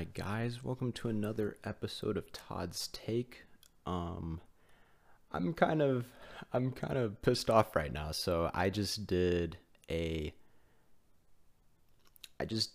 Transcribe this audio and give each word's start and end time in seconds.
My 0.00 0.06
guys? 0.14 0.64
Welcome 0.64 0.92
to 0.92 1.10
another 1.10 1.58
episode 1.62 2.16
of 2.16 2.32
Todd's 2.32 2.88
Take. 2.88 3.44
Um, 3.84 4.40
I'm 5.30 5.52
kind 5.52 5.82
of, 5.82 6.06
I'm 6.54 6.72
kind 6.72 6.96
of 6.96 7.20
pissed 7.20 7.50
off 7.50 7.76
right 7.76 7.92
now. 7.92 8.10
So 8.12 8.50
I 8.54 8.70
just 8.70 9.06
did 9.06 9.58
a, 9.90 10.32
I 12.40 12.46
just 12.46 12.70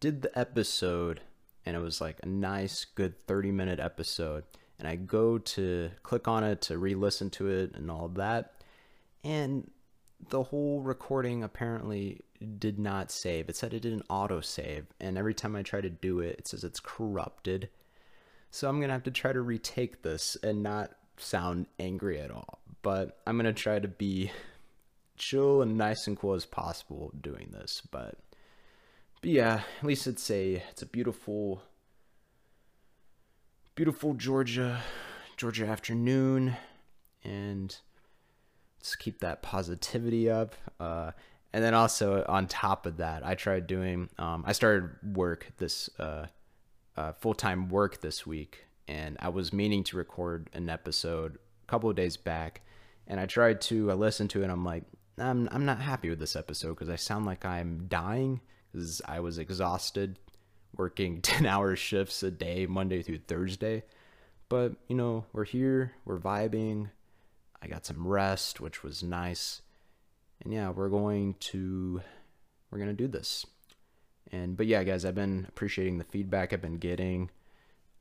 did 0.00 0.20
the 0.20 0.38
episode, 0.38 1.22
and 1.64 1.74
it 1.74 1.80
was 1.80 2.02
like 2.02 2.18
a 2.22 2.26
nice, 2.26 2.84
good 2.84 3.26
30 3.26 3.52
minute 3.52 3.80
episode. 3.80 4.44
And 4.78 4.86
I 4.86 4.96
go 4.96 5.38
to 5.38 5.90
click 6.02 6.28
on 6.28 6.44
it 6.44 6.60
to 6.60 6.76
re-listen 6.76 7.30
to 7.30 7.48
it 7.48 7.74
and 7.74 7.90
all 7.90 8.08
that, 8.08 8.52
and 9.24 9.70
the 10.28 10.42
whole 10.42 10.82
recording 10.82 11.42
apparently 11.42 12.20
did 12.58 12.78
not 12.78 13.10
save. 13.10 13.48
It 13.48 13.56
said 13.56 13.74
it 13.74 13.80
didn't 13.80 14.06
auto 14.08 14.40
save, 14.40 14.86
and 15.00 15.16
every 15.16 15.34
time 15.34 15.56
I 15.56 15.62
try 15.62 15.80
to 15.80 15.90
do 15.90 16.20
it, 16.20 16.36
it 16.38 16.48
says 16.48 16.64
it's 16.64 16.80
corrupted. 16.80 17.68
So 18.50 18.68
I'm 18.68 18.80
gonna 18.80 18.92
have 18.92 19.02
to 19.04 19.10
try 19.10 19.32
to 19.32 19.40
retake 19.40 20.02
this 20.02 20.36
and 20.42 20.62
not 20.62 20.92
sound 21.18 21.66
angry 21.78 22.20
at 22.20 22.30
all. 22.30 22.60
But 22.82 23.18
I'm 23.26 23.36
gonna 23.36 23.52
try 23.52 23.78
to 23.78 23.88
be 23.88 24.30
chill 25.16 25.62
and 25.62 25.76
nice 25.76 26.06
and 26.06 26.16
cool 26.16 26.34
as 26.34 26.46
possible 26.46 27.12
doing 27.20 27.48
this. 27.52 27.82
But, 27.90 28.18
but 29.20 29.30
yeah, 29.30 29.62
at 29.78 29.84
least 29.84 30.06
it's 30.06 30.30
a 30.30 30.62
it's 30.70 30.82
a 30.82 30.86
beautiful, 30.86 31.62
beautiful 33.74 34.14
Georgia, 34.14 34.82
Georgia 35.36 35.66
afternoon, 35.66 36.56
and 37.24 37.76
let's 38.78 38.96
keep 38.96 39.20
that 39.20 39.42
positivity 39.42 40.30
up. 40.30 40.54
Uh, 40.78 41.10
and 41.56 41.64
then 41.64 41.72
also 41.72 42.22
on 42.28 42.48
top 42.48 42.84
of 42.84 42.98
that, 42.98 43.24
I 43.24 43.34
tried 43.34 43.66
doing. 43.66 44.10
Um, 44.18 44.44
I 44.46 44.52
started 44.52 44.90
work 45.16 45.54
this 45.56 45.88
uh, 45.98 46.26
uh, 46.98 47.12
full 47.12 47.32
time 47.32 47.70
work 47.70 48.02
this 48.02 48.26
week, 48.26 48.66
and 48.86 49.16
I 49.20 49.30
was 49.30 49.54
meaning 49.54 49.82
to 49.84 49.96
record 49.96 50.50
an 50.52 50.68
episode 50.68 51.36
a 51.36 51.66
couple 51.66 51.88
of 51.88 51.96
days 51.96 52.18
back, 52.18 52.60
and 53.06 53.18
I 53.18 53.24
tried 53.24 53.62
to. 53.62 53.90
I 53.90 53.94
listened 53.94 54.28
to 54.30 54.42
it. 54.42 54.50
I'm 54.50 54.66
like, 54.66 54.84
I'm 55.16 55.48
I'm 55.50 55.64
not 55.64 55.80
happy 55.80 56.10
with 56.10 56.18
this 56.18 56.36
episode 56.36 56.74
because 56.74 56.90
I 56.90 56.96
sound 56.96 57.24
like 57.24 57.46
I'm 57.46 57.86
dying 57.88 58.42
because 58.70 59.00
I 59.06 59.20
was 59.20 59.38
exhausted 59.38 60.18
working 60.76 61.20
10 61.22 61.46
hour 61.46 61.74
shifts 61.74 62.22
a 62.22 62.30
day 62.30 62.66
Monday 62.66 63.00
through 63.00 63.20
Thursday. 63.20 63.82
But, 64.50 64.72
you 64.88 64.94
know, 64.94 65.24
we're 65.32 65.44
here, 65.44 65.92
we're 66.04 66.18
vibing. 66.18 66.90
I 67.62 67.66
got 67.66 67.86
some 67.86 68.06
rest, 68.06 68.60
which 68.60 68.82
was 68.82 69.02
nice 69.02 69.62
and 70.42 70.52
yeah, 70.52 70.70
we're 70.70 70.88
going 70.88 71.34
to 71.40 72.00
we're 72.70 72.78
gonna 72.78 72.92
do 72.92 73.08
this. 73.08 73.46
And 74.32 74.56
but 74.56 74.66
yeah, 74.66 74.82
guys, 74.84 75.04
I've 75.04 75.14
been 75.14 75.46
appreciating 75.48 75.98
the 75.98 76.04
feedback 76.04 76.52
I've 76.52 76.62
been 76.62 76.78
getting, 76.78 77.30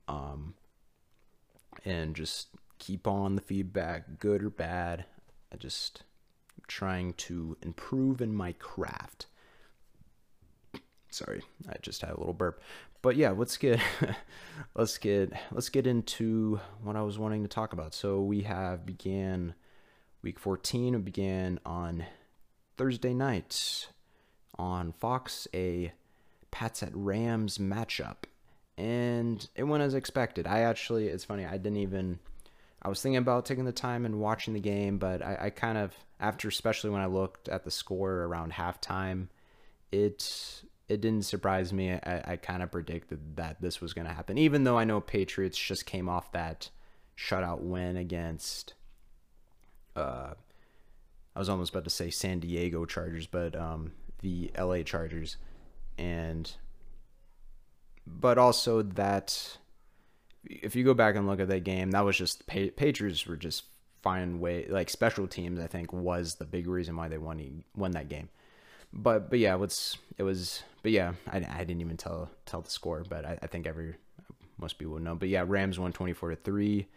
um, 0.08 0.56
and 1.84 2.16
just 2.16 2.48
keep 2.80 3.08
on 3.08 3.36
the 3.36 3.42
feedback, 3.42 4.20
good 4.20 4.44
or 4.44 4.50
bad. 4.50 5.06
I 5.54 5.58
just 5.58 6.04
trying 6.68 7.14
to 7.14 7.58
improve 7.62 8.22
in 8.22 8.34
my 8.36 8.54
craft. 8.54 9.28
Sorry, 11.10 11.42
I 11.70 11.76
just 11.82 12.02
had 12.02 12.12
a 12.12 12.20
little 12.20 12.34
burp. 12.34 12.62
But 13.02 13.16
yeah, 13.16 13.30
let's 13.30 13.58
get 13.58 13.80
let's 14.76 14.98
get 14.98 15.32
let's 15.52 15.70
get 15.70 15.86
into 15.86 16.60
what 16.82 16.96
I 16.96 17.04
was 17.04 17.20
wanting 17.20 17.44
to 17.44 17.48
talk 17.48 17.72
about. 17.72 17.94
So 17.94 18.22
we 18.22 18.42
have 18.42 18.86
began 18.86 19.54
week 20.24 20.40
14. 20.40 20.96
It 20.96 21.06
began 21.06 21.60
on 21.66 22.06
Thursday 22.78 23.14
night 23.14 23.88
on 24.58 24.92
Fox, 24.92 25.48
a 25.54 25.92
Pats 26.52 26.84
at 26.84 26.92
Rams 26.94 27.58
matchup. 27.58 28.24
And 28.78 29.48
it 29.56 29.64
went 29.64 29.84
as 29.84 29.94
expected. 29.94 30.48
I 30.48 30.62
actually, 30.62 31.08
it's 31.08 31.24
funny, 31.24 31.46
I 31.46 31.58
didn't 31.58 31.78
even, 31.78 32.20
I 32.82 32.90
was 32.90 33.02
thinking 33.02 33.18
about 33.18 33.46
taking 33.46 33.66
the 33.66 33.72
time 33.72 34.06
and 34.06 34.20
watching 34.20 34.54
the 34.54 34.60
game, 34.60 34.98
but 34.98 35.22
I, 35.22 35.38
I 35.44 35.50
kind 35.50 35.78
of, 35.78 35.94
after, 36.20 36.48
especially 36.48 36.90
when 36.90 37.02
I 37.02 37.06
looked 37.06 37.48
at 37.48 37.64
the 37.64 37.72
score 37.72 38.24
around 38.24 38.54
halftime, 38.54 39.28
it, 39.92 40.62
it 40.90 41.02
didn't 41.02 41.24
surprise 41.24 41.72
me. 41.72 41.94
I, 41.94 42.24
I 42.26 42.36
kind 42.36 42.62
of 42.62 42.72
predicted 42.72 43.38
that 43.38 43.62
this 43.62 43.80
was 43.80 43.94
going 43.94 44.08
to 44.08 44.14
happen, 44.14 44.38
even 44.38 44.66
though 44.66 44.78
I 44.78 44.84
know 44.84 45.00
Patriots 45.00 45.58
just 45.58 45.86
came 45.86 46.10
off 46.10 46.32
that 46.34 46.70
shutout 47.18 47.62
win 47.62 47.96
against 47.96 48.74
uh, 49.96 50.34
I 51.36 51.40
was 51.40 51.50
almost 51.50 51.72
about 51.72 51.84
to 51.84 51.90
say 51.90 52.10
San 52.10 52.40
Diego 52.40 52.86
Chargers, 52.86 53.28
but 53.28 53.56
um, 53.56 53.92
the 54.22 54.52
LA 54.58 54.84
Chargers, 54.84 55.38
and 55.98 56.52
but 58.08 58.38
also 58.38 58.82
that 58.82 59.58
if 60.46 60.76
you 60.76 60.84
go 60.84 60.94
back 60.94 61.16
and 61.16 61.28
look 61.28 61.40
at 61.40 61.50
that 61.50 61.64
game, 61.64 61.92
that 61.92 62.06
was 62.06 62.18
just 62.18 62.46
Patriots 62.48 63.26
were 63.26 63.36
just 63.36 63.64
fine 64.02 64.40
way 64.40 64.68
like 64.70 64.90
special 64.90 65.28
teams. 65.28 65.60
I 65.60 65.68
think 65.68 65.92
was 65.92 66.36
the 66.36 66.46
big 66.46 66.68
reason 66.68 66.96
why 66.96 67.08
they 67.08 67.18
won 67.18 67.64
won 67.76 67.92
that 67.92 68.10
game. 68.10 68.30
But 68.94 69.30
but 69.30 69.40
yeah, 69.40 69.56
what's 69.56 69.98
it 70.18 70.24
was. 70.24 70.64
But 70.84 70.92
yeah, 70.92 71.14
I, 71.28 71.38
I 71.38 71.64
didn't 71.64 71.82
even 71.82 71.98
tell 71.98 72.30
tell 72.46 72.62
the 72.62 72.70
score, 72.70 73.04
but 73.08 73.26
I, 73.26 73.38
I 73.42 73.48
think 73.48 73.68
every 73.68 73.96
most 74.58 74.78
people 74.78 75.00
know. 75.00 75.16
But 75.16 75.30
yeah, 75.30 75.44
Rams 75.46 75.80
won 75.80 75.92
twenty 75.92 76.14
four 76.14 76.30
to 76.30 76.36
three. 76.36 76.88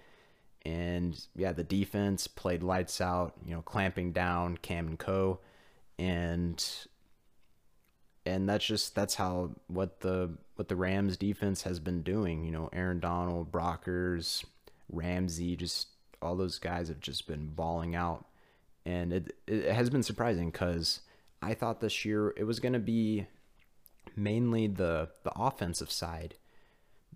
And 0.64 1.18
yeah, 1.34 1.52
the 1.52 1.64
defense 1.64 2.26
played 2.26 2.62
lights 2.62 3.00
out, 3.00 3.34
you 3.44 3.54
know, 3.54 3.62
clamping 3.62 4.12
down 4.12 4.58
Cam 4.58 4.86
and 4.86 4.98
Co. 4.98 5.40
And 5.98 6.64
and 8.28 8.48
that's 8.48 8.66
just 8.66 8.94
that's 8.94 9.14
how 9.14 9.50
what 9.68 10.00
the 10.00 10.36
what 10.56 10.68
the 10.68 10.76
Rams 10.76 11.16
defense 11.16 11.62
has 11.62 11.80
been 11.80 12.02
doing. 12.02 12.44
You 12.44 12.52
know, 12.52 12.68
Aaron 12.72 13.00
Donald, 13.00 13.50
Brockers, 13.50 14.44
Ramsey, 14.90 15.56
just 15.56 15.88
all 16.20 16.36
those 16.36 16.58
guys 16.58 16.88
have 16.88 17.00
just 17.00 17.26
been 17.26 17.46
balling 17.48 17.94
out, 17.94 18.26
and 18.84 19.12
it 19.12 19.36
it 19.46 19.72
has 19.72 19.88
been 19.88 20.02
surprising 20.02 20.50
because 20.50 21.00
I 21.40 21.54
thought 21.54 21.80
this 21.80 22.04
year 22.04 22.34
it 22.36 22.44
was 22.44 22.60
going 22.60 22.74
to 22.74 22.78
be 22.78 23.26
mainly 24.14 24.66
the 24.66 25.08
the 25.22 25.32
offensive 25.34 25.90
side 25.90 26.34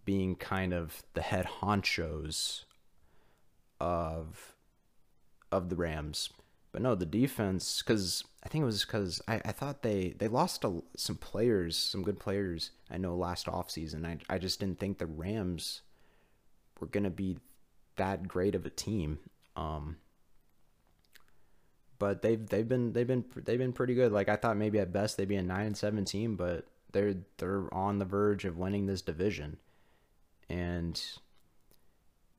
being 0.05 0.35
kind 0.35 0.73
of 0.73 1.03
the 1.15 1.23
head 1.23 1.47
honchos 1.61 2.65
of 3.83 4.55
of 5.51 5.69
the 5.69 5.77
Rams. 5.77 6.31
But 6.71 6.81
no, 6.81 6.95
the 6.95 7.05
defense, 7.05 7.83
because 7.83 8.25
I 8.43 8.49
think 8.49 8.63
it 8.63 8.67
was 8.67 8.87
because 8.87 9.21
I, 9.29 9.43
I 9.45 9.53
thought 9.53 9.83
they, 9.83 10.15
they 10.17 10.27
lost 10.29 10.65
a, 10.65 10.83
some 10.97 11.17
players, 11.17 11.77
some 11.77 12.03
good 12.03 12.19
players, 12.19 12.71
I 12.91 12.97
know, 12.97 13.15
last 13.15 13.47
offseason. 13.47 14.07
I, 14.07 14.17
I 14.31 14.39
just 14.39 14.59
didn't 14.59 14.79
think 14.79 14.97
the 14.97 15.05
Rams 15.07 15.83
were 16.81 16.87
going 16.87 17.05
to 17.05 17.11
be 17.11 17.37
that 17.97 18.27
great 18.27 18.55
of 18.55 18.65
a 18.65 18.71
team. 18.71 19.19
Um, 19.55 19.99
but 21.99 22.23
they've 22.23 22.49
they've 22.49 22.69
been 22.69 22.95
they've 22.95 23.07
been 23.07 23.25
they've 23.45 23.59
been 23.59 23.75
pretty 23.75 23.95
good. 23.95 24.11
Like 24.11 24.31
I 24.31 24.37
thought 24.37 24.57
maybe 24.57 24.79
at 24.79 24.93
best 24.93 25.17
they'd 25.17 25.29
be 25.29 25.37
a 25.37 25.43
nine 25.43 25.67
and 25.67 25.77
seventeen, 25.77 26.37
but 26.37 26.67
they're 26.93 27.17
they're 27.37 27.73
on 27.73 27.99
the 27.99 28.05
verge 28.07 28.45
of 28.47 28.59
winning 28.59 28.87
this 28.87 29.03
division. 29.03 29.59
And 30.49 31.01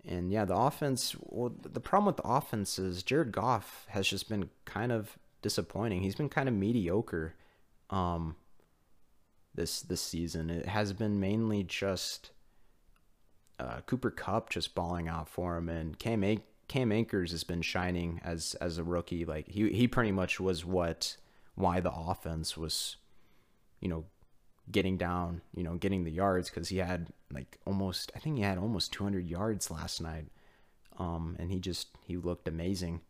and 0.08 0.32
yeah, 0.32 0.46
the 0.46 0.56
offense. 0.56 1.16
Well, 1.20 1.54
the 1.62 1.80
problem 1.80 2.08
with 2.08 2.18
the 2.18 2.28
offense 2.28 2.78
is 2.78 3.04
Jared 3.04 3.32
Goff 3.32 3.86
has 3.90 4.08
just 4.08 4.28
been 4.30 4.50
kind 4.66 4.92
of 4.92 5.18
disappointing. 5.42 6.02
He's 6.02 6.16
been 6.16 6.30
kind 6.30 6.50
of 6.50 6.56
mediocre. 6.56 7.36
Um, 7.90 8.36
this 9.56 9.82
this 9.82 10.02
season, 10.02 10.50
it 10.50 10.66
has 10.66 10.94
been 10.94 11.20
mainly 11.20 11.64
just 11.64 12.32
uh, 13.60 13.82
Cooper 13.86 14.12
Kupp 14.12 14.50
just 14.50 14.76
balling 14.76 15.08
out 15.08 15.30
for 15.30 15.58
him, 15.58 15.70
and 15.70 15.98
Cam 16.00 16.24
A- 16.24 16.44
Cam 16.68 16.92
Akers 16.92 17.32
has 17.32 17.44
been 17.44 17.62
shining 17.62 18.20
as 18.24 18.56
as 18.56 18.78
a 18.78 18.84
rookie. 18.84 19.26
Like 19.26 19.48
he 19.48 19.70
he 19.72 19.88
pretty 19.88 20.12
much 20.12 20.40
was 20.40 20.66
what 20.66 21.18
why 21.56 21.80
the 21.80 21.92
offense 21.92 22.58
was, 22.58 22.98
you 23.80 23.88
know, 23.88 24.06
getting 24.72 24.98
down, 24.98 25.42
you 25.56 25.64
know, 25.64 25.76
getting 25.76 26.04
the 26.04 26.12
yards 26.12 26.50
because 26.50 26.70
he 26.70 26.78
had 26.78 27.08
like 27.32 27.60
almost, 27.66 28.12
I 28.16 28.20
think 28.20 28.38
he 28.38 28.44
had 28.44 28.58
almost 28.58 28.94
200 28.94 29.28
yards 29.28 29.70
last 29.70 30.02
night. 30.02 30.28
Um, 30.98 31.36
and 31.40 31.52
he 31.52 31.60
just, 31.60 31.90
he 32.04 32.18
looked 32.18 32.48
amazing. 32.48 33.02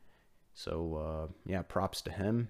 So, 0.53 0.95
uh, 0.95 1.31
yeah, 1.45 1.61
props 1.61 2.01
to 2.03 2.11
him. 2.11 2.49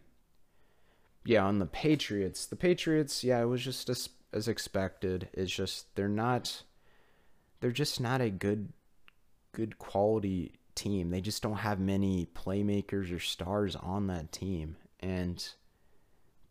Yeah, 1.26 1.44
on 1.46 1.60
the 1.60 1.66
Patriots, 1.66 2.46
the 2.46 2.56
Patriots, 2.56 3.24
yeah, 3.24 3.42
it 3.42 3.46
was 3.46 3.64
just 3.64 3.90
as, 3.90 4.10
as 4.32 4.48
expected. 4.48 5.30
It's 5.34 5.52
just, 5.52 5.96
they're 5.96 6.10
not, 6.10 6.64
they're 7.62 7.72
just 7.72 8.00
not 8.02 8.22
a 8.22 8.30
good, 8.30 8.74
good 9.54 9.80
quality 9.80 10.54
team. 10.76 11.10
They 11.10 11.22
just 11.22 11.42
don't 11.42 11.58
have 11.58 11.80
many 11.80 12.28
playmakers 12.36 13.16
or 13.16 13.20
stars 13.20 13.76
on 13.76 14.08
that 14.08 14.32
team. 14.32 14.76
And, 15.00 15.46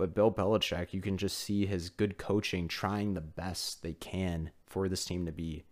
but 0.03 0.17
Bill 0.17 0.33
Belichick, 0.33 0.93
you 0.93 1.01
can 1.01 1.17
just 1.17 1.39
see 1.39 1.65
his 1.65 1.89
good 1.89 2.19
coaching 2.19 2.67
trying 2.67 3.15
the 3.15 3.21
best 3.21 3.85
they 3.85 3.93
can 3.93 4.51
for 4.67 4.89
this 4.89 5.05
team 5.05 5.27
to 5.27 5.31
be 5.31 5.63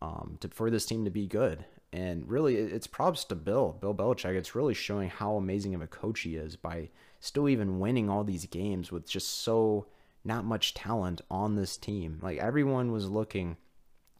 um 0.00 0.38
to, 0.40 0.48
for 0.48 0.70
this 0.70 0.86
team 0.86 1.04
to 1.04 1.10
be 1.10 1.26
good. 1.26 1.66
And 1.92 2.26
really 2.26 2.56
it's 2.56 2.86
props 2.86 3.24
to 3.24 3.34
Bill, 3.34 3.76
Bill 3.78 3.94
Belichick. 3.94 4.34
It's 4.34 4.54
really 4.54 4.72
showing 4.72 5.10
how 5.10 5.36
amazing 5.36 5.74
of 5.74 5.82
a 5.82 5.86
coach 5.86 6.20
he 6.20 6.36
is 6.36 6.56
by 6.56 6.88
still 7.20 7.50
even 7.50 7.80
winning 7.80 8.08
all 8.08 8.24
these 8.24 8.46
games 8.46 8.90
with 8.90 9.06
just 9.06 9.42
so 9.42 9.84
not 10.24 10.46
much 10.46 10.72
talent 10.72 11.20
on 11.30 11.54
this 11.54 11.76
team. 11.76 12.18
Like 12.22 12.38
everyone 12.38 12.92
was 12.92 13.10
looking 13.10 13.58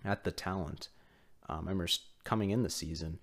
at 0.05 0.25
the 0.25 0.33
talent. 0.33 0.91
Um, 1.49 1.61
I 1.61 1.71
remember 1.71 1.89
coming 2.25 2.51
in 2.51 2.63
the 2.63 2.69
season, 2.69 3.21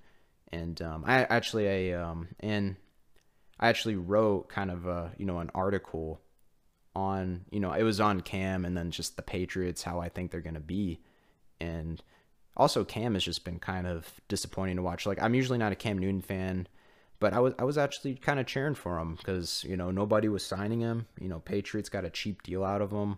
and 0.52 0.82
um, 0.82 1.04
I 1.06 1.26
actually 1.26 1.92
I 1.92 2.02
um, 2.02 2.30
and 2.40 2.78
I 3.60 3.70
actually 3.70 3.96
wrote 3.96 4.50
kind 4.50 4.72
of 4.72 4.86
a 4.86 5.12
you 5.18 5.26
know 5.26 5.40
an 5.40 5.52
article 5.56 6.22
on 6.96 7.46
you 7.52 7.60
know 7.60 7.74
it 7.74 7.84
was 7.84 8.00
on 8.00 8.22
Cam 8.22 8.66
and 8.66 8.76
then 8.76 8.92
just 8.92 9.16
the 9.16 9.22
Patriots 9.22 9.84
how 9.84 10.00
I 10.00 10.10
think 10.10 10.32
they're 10.32 10.42
gonna 10.42 10.60
be, 10.60 11.02
and 11.60 12.02
also 12.58 12.84
Cam 12.84 13.14
has 13.14 13.24
just 13.24 13.46
been 13.46 13.60
kind 13.60 13.88
of 13.88 14.10
disappointing 14.28 14.78
to 14.78 14.82
watch. 14.82 15.06
Like 15.06 15.22
I'm 15.22 15.36
usually 15.36 15.58
not 15.58 15.72
a 15.72 15.76
Cam 15.76 15.98
Newton 15.98 16.22
fan, 16.22 16.68
but 17.20 17.34
I 17.34 17.40
was 17.40 17.54
I 17.60 17.64
was 17.64 17.78
actually 17.78 18.16
kind 18.16 18.40
of 18.40 18.46
cheering 18.46 18.76
for 18.76 19.00
him 19.00 19.16
because 19.16 19.64
you 19.68 19.78
know 19.78 19.92
nobody 19.92 20.28
was 20.28 20.46
signing 20.46 20.82
him. 20.82 21.08
You 21.20 21.30
know 21.30 21.40
Patriots 21.40 21.90
got 21.90 22.06
a 22.06 22.10
cheap 22.10 22.44
deal 22.44 22.64
out 22.64 22.82
of 22.82 22.92
him, 22.92 23.18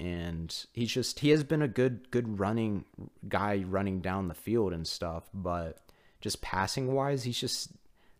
and 0.00 0.54
he's 0.72 0.92
just 0.92 1.20
he 1.20 1.30
has 1.30 1.44
been 1.44 1.62
a 1.62 1.68
good 1.68 2.10
good 2.10 2.38
running 2.38 2.84
guy 3.28 3.64
running 3.66 4.00
down 4.00 4.28
the 4.28 4.34
field 4.34 4.72
and 4.72 4.86
stuff, 4.86 5.24
but 5.34 5.78
just 6.20 6.42
passing 6.42 6.92
wise, 6.92 7.24
he's 7.24 7.38
just 7.38 7.70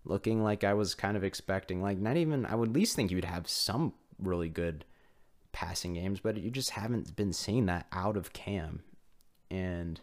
looking 0.07 0.43
like 0.43 0.65
I 0.65 0.75
was 0.75 0.95
kind 0.95 1.17
of 1.17 1.25
expecting. 1.25 1.83
Like 1.83 1.99
not 1.99 2.17
even 2.17 2.47
I 2.47 2.55
would 2.55 2.71
at 2.71 2.75
least 2.75 2.97
think 2.97 3.11
you'd 3.11 3.25
have 3.25 3.49
some 3.49 3.93
really 4.19 4.49
good 4.49 4.85
passing 5.53 5.95
games, 5.95 6.21
but 6.21 6.37
you 6.37 6.51
just 6.51 6.71
haven't 6.71 7.17
been 7.17 7.33
seeing 7.33 7.67
that 7.67 7.87
out 7.93 8.17
of 8.17 8.33
Cam. 8.33 8.83
And 9.51 10.01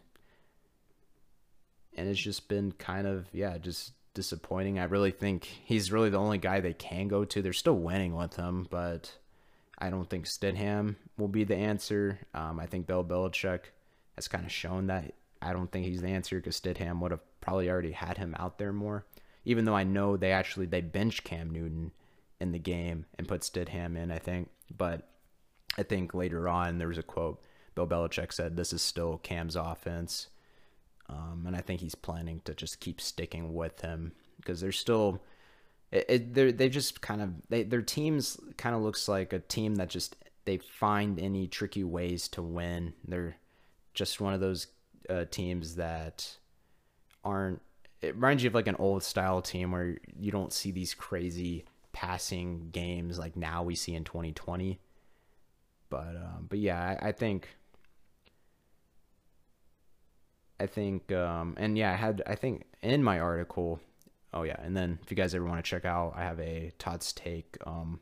and 1.95 2.09
it's 2.09 2.19
just 2.21 2.47
been 2.47 2.71
kind 2.73 3.07
of 3.07 3.27
yeah, 3.31 3.57
just 3.57 3.93
disappointing. 4.13 4.79
I 4.79 4.85
really 4.85 5.11
think 5.11 5.45
he's 5.45 5.91
really 5.91 6.09
the 6.09 6.19
only 6.19 6.37
guy 6.37 6.59
they 6.59 6.73
can 6.73 7.07
go 7.07 7.25
to. 7.25 7.41
They're 7.41 7.53
still 7.53 7.77
winning 7.77 8.15
with 8.15 8.35
him, 8.35 8.67
but 8.69 9.17
I 9.77 9.89
don't 9.89 10.09
think 10.09 10.25
Stidham 10.25 10.95
will 11.17 11.27
be 11.27 11.43
the 11.43 11.55
answer. 11.55 12.19
Um, 12.33 12.59
I 12.59 12.67
think 12.67 12.87
Bill 12.87 13.03
Belichick 13.03 13.61
has 14.15 14.27
kind 14.27 14.45
of 14.45 14.51
shown 14.51 14.87
that 14.87 15.13
I 15.41 15.53
don't 15.53 15.71
think 15.71 15.85
he's 15.85 16.01
the 16.01 16.07
answer 16.07 16.37
because 16.37 16.59
Stidham 16.59 16.99
would 17.01 17.11
have 17.11 17.21
probably 17.41 17.69
already 17.69 17.91
had 17.91 18.17
him 18.17 18.35
out 18.37 18.57
there 18.57 18.73
more. 18.73 19.05
Even 19.45 19.65
though 19.65 19.75
I 19.75 19.83
know 19.83 20.17
they 20.17 20.31
actually 20.31 20.65
they 20.65 20.81
bench 20.81 21.23
Cam 21.23 21.49
Newton 21.49 21.91
in 22.39 22.51
the 22.51 22.59
game 22.59 23.05
and 23.17 23.27
put 23.27 23.41
Stidham 23.41 23.97
in, 23.97 24.11
I 24.11 24.19
think. 24.19 24.49
But 24.75 25.09
I 25.77 25.83
think 25.83 26.13
later 26.13 26.47
on 26.47 26.77
there 26.77 26.87
was 26.87 26.97
a 26.97 27.03
quote 27.03 27.41
Bill 27.75 27.87
Belichick 27.87 28.31
said, 28.31 28.55
"This 28.55 28.73
is 28.73 28.81
still 28.81 29.17
Cam's 29.19 29.55
offense," 29.55 30.27
um, 31.09 31.43
and 31.45 31.55
I 31.55 31.61
think 31.61 31.81
he's 31.81 31.95
planning 31.95 32.41
to 32.45 32.53
just 32.53 32.79
keep 32.79 33.01
sticking 33.01 33.53
with 33.53 33.81
him 33.81 34.13
because 34.37 34.61
they're 34.61 34.71
still. 34.71 35.21
It, 35.91 36.05
it, 36.09 36.33
they're 36.33 36.51
they 36.51 36.69
just 36.69 37.01
kind 37.01 37.21
of 37.21 37.29
they 37.49 37.63
their 37.63 37.81
teams 37.81 38.39
kind 38.57 38.75
of 38.75 38.81
looks 38.81 39.07
like 39.07 39.33
a 39.33 39.39
team 39.39 39.75
that 39.75 39.89
just 39.89 40.15
they 40.45 40.57
find 40.57 41.19
any 41.19 41.47
tricky 41.47 41.83
ways 41.83 42.27
to 42.29 42.41
win. 42.41 42.93
They're 43.07 43.37
just 43.93 44.19
one 44.19 44.33
of 44.33 44.39
those 44.39 44.67
uh, 45.09 45.25
teams 45.29 45.75
that 45.75 46.37
aren't. 47.23 47.61
It 48.03 48.15
reminds 48.15 48.43
you 48.43 48.47
of 48.49 48.53
like 48.53 48.67
an 48.67 48.75
old 48.77 49.03
style 49.03 49.41
team 49.41 49.71
where 49.71 49.97
you 50.19 50.31
don't 50.31 50.51
see 50.51 50.71
these 50.71 50.93
crazy 50.93 51.65
passing 51.93 52.69
games 52.71 53.17
like 53.17 53.35
now 53.35 53.63
we 53.63 53.75
see 53.75 53.95
in 53.95 54.03
2020. 54.03 54.79
But 55.89 56.15
um, 56.15 56.47
but 56.49 56.59
yeah, 56.59 56.97
I, 57.01 57.09
I 57.09 57.11
think 57.11 57.49
I 60.59 60.67
think 60.67 61.11
um, 61.11 61.55
and 61.57 61.77
yeah, 61.77 61.91
I 61.91 61.95
had 61.95 62.21
I 62.27 62.35
think 62.35 62.65
in 62.81 63.03
my 63.03 63.19
article. 63.19 63.79
Oh 64.33 64.43
yeah, 64.43 64.59
and 64.63 64.75
then 64.75 64.99
if 65.03 65.11
you 65.11 65.17
guys 65.17 65.35
ever 65.35 65.45
want 65.45 65.63
to 65.63 65.69
check 65.69 65.85
out, 65.85 66.13
I 66.15 66.23
have 66.23 66.39
a 66.39 66.71
Todd's 66.79 67.13
Take 67.13 67.57
um, 67.67 67.99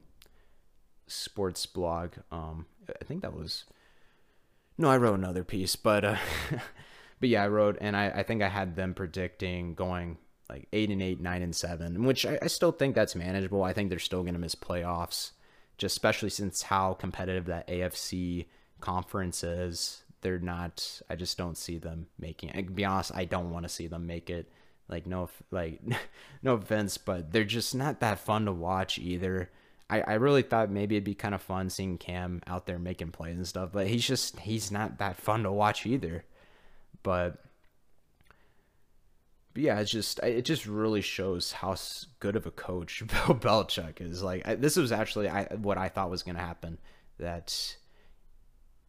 sports 1.07 1.65
blog. 1.65 2.13
Um, 2.31 2.68
I 2.89 3.04
think 3.04 3.21
that 3.21 3.33
was 3.33 3.65
no, 4.77 4.89
I 4.89 4.97
wrote 4.97 5.19
another 5.19 5.44
piece, 5.44 5.75
but 5.75 6.04
uh, 6.04 6.15
but 7.21 7.29
yeah, 7.29 7.44
I 7.44 7.47
wrote 7.47 7.77
and 7.79 7.95
I, 7.95 8.09
I 8.09 8.23
think 8.23 8.41
I 8.41 8.50
had 8.50 8.75
them 8.75 8.94
predicting 8.94 9.75
going 9.75 10.18
like 10.50 10.68
eight 10.73 10.89
and 10.89 11.01
eight, 11.01 11.21
nine 11.21 11.41
and 11.41 11.56
seven, 11.56 12.03
which 12.03 12.25
I, 12.25 12.38
I 12.41 12.47
still 12.47 12.73
think 12.73 12.94
that's 12.94 13.15
manageable. 13.15 13.63
I 13.63 13.71
think 13.71 13.89
they're 13.89 14.00
still 14.00 14.23
going 14.23 14.33
to 14.33 14.39
miss 14.39 14.56
playoffs, 14.56 15.31
just 15.77 15.95
especially 15.95 16.29
since 16.29 16.63
how 16.63 16.95
competitive 16.95 17.45
that 17.45 17.69
AFC 17.69 18.47
conference 18.81 19.44
is. 19.44 20.03
They're 20.21 20.39
not. 20.39 21.01
I 21.09 21.15
just 21.15 21.38
don't 21.38 21.57
see 21.57 21.77
them 21.77 22.07
making 22.19 22.50
it. 22.50 22.68
to 22.68 22.73
be 22.73 22.85
honest, 22.85 23.12
I 23.15 23.25
don't 23.25 23.51
want 23.51 23.63
to 23.63 23.69
see 23.69 23.88
them 23.88 24.06
make 24.06 24.29
it. 24.29 24.51
Like 24.89 25.06
no, 25.06 25.29
like 25.51 25.79
no 26.44 26.56
offense, 26.56 26.97
but 26.97 27.31
they're 27.31 27.44
just 27.45 27.73
not 27.73 28.01
that 28.01 28.19
fun 28.19 28.45
to 28.45 28.51
watch 28.51 29.00
either. 29.00 29.50
I, 29.89 30.01
I 30.01 30.13
really 30.13 30.41
thought 30.41 30.69
maybe 30.69 30.95
it'd 30.95 31.03
be 31.03 31.15
kind 31.15 31.35
of 31.35 31.41
fun 31.41 31.69
seeing 31.69 31.97
Cam 31.97 32.41
out 32.47 32.65
there 32.65 32.79
making 32.79 33.12
plays 33.12 33.38
and 33.38 33.47
stuff, 33.47 33.69
but 33.71 33.88
he's 33.88 34.06
just 34.06 34.39
he's 34.39 34.71
not 34.71 34.97
that 35.00 35.18
fun 35.18 35.44
to 35.44 35.51
watch 35.51 35.85
either. 35.85 36.25
But 37.03 37.44
but 39.53 39.63
yeah, 39.63 39.80
it's 39.80 39.92
just 39.92 40.19
it 40.19 40.44
just 40.44 40.65
really 40.65 41.01
shows 41.01 41.51
how 41.51 41.75
good 42.19 42.36
of 42.36 42.45
a 42.45 42.51
coach 42.51 43.03
Bill 43.07 43.36
Belichick 43.36 44.01
is. 44.01 44.24
Like 44.24 44.48
I, 44.48 44.56
this 44.56 44.77
was 44.77 44.92
actually 44.92 45.27
I, 45.27 45.44
what 45.56 45.77
I 45.77 45.89
thought 45.89 46.09
was 46.09 46.24
going 46.24 46.36
to 46.36 46.42
happen. 46.42 46.77
That 47.19 47.75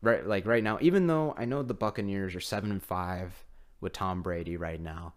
right, 0.00 0.26
like 0.26 0.46
right 0.46 0.64
now, 0.64 0.78
even 0.80 1.06
though 1.06 1.34
I 1.36 1.44
know 1.44 1.62
the 1.62 1.74
Buccaneers 1.74 2.34
are 2.34 2.40
seven 2.40 2.70
and 2.70 2.82
five 2.82 3.44
with 3.80 3.92
Tom 3.92 4.22
Brady 4.22 4.56
right 4.56 4.80
now, 4.80 5.14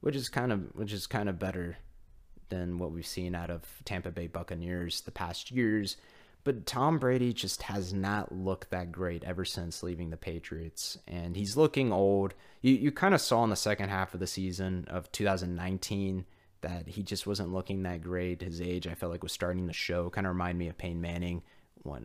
which 0.00 0.16
is 0.16 0.28
kind 0.28 0.52
of 0.52 0.74
which 0.74 0.92
is 0.92 1.06
kind 1.06 1.28
of 1.28 1.38
better 1.38 1.76
than 2.48 2.78
what 2.78 2.92
we've 2.92 3.06
seen 3.06 3.34
out 3.34 3.50
of 3.50 3.62
Tampa 3.84 4.10
Bay 4.10 4.26
Buccaneers 4.26 5.02
the 5.02 5.10
past 5.10 5.50
years. 5.50 5.96
But 6.46 6.64
Tom 6.64 7.00
Brady 7.00 7.32
just 7.32 7.62
has 7.62 7.92
not 7.92 8.30
looked 8.30 8.70
that 8.70 8.92
great 8.92 9.24
ever 9.24 9.44
since 9.44 9.82
leaving 9.82 10.10
the 10.10 10.16
Patriots. 10.16 10.96
And 11.08 11.36
he's 11.36 11.56
looking 11.56 11.92
old. 11.92 12.34
You, 12.62 12.72
you 12.74 12.92
kind 12.92 13.14
of 13.14 13.20
saw 13.20 13.42
in 13.42 13.50
the 13.50 13.56
second 13.56 13.88
half 13.88 14.14
of 14.14 14.20
the 14.20 14.28
season 14.28 14.86
of 14.88 15.10
2019 15.10 16.24
that 16.60 16.86
he 16.86 17.02
just 17.02 17.26
wasn't 17.26 17.52
looking 17.52 17.82
that 17.82 18.00
great. 18.00 18.42
His 18.42 18.60
age, 18.60 18.86
I 18.86 18.94
felt 18.94 19.10
like, 19.10 19.24
was 19.24 19.32
starting 19.32 19.66
to 19.66 19.72
show. 19.72 20.08
Kind 20.08 20.24
of 20.24 20.34
remind 20.34 20.56
me 20.56 20.68
of 20.68 20.78
Peyton 20.78 21.00
Manning, 21.00 21.42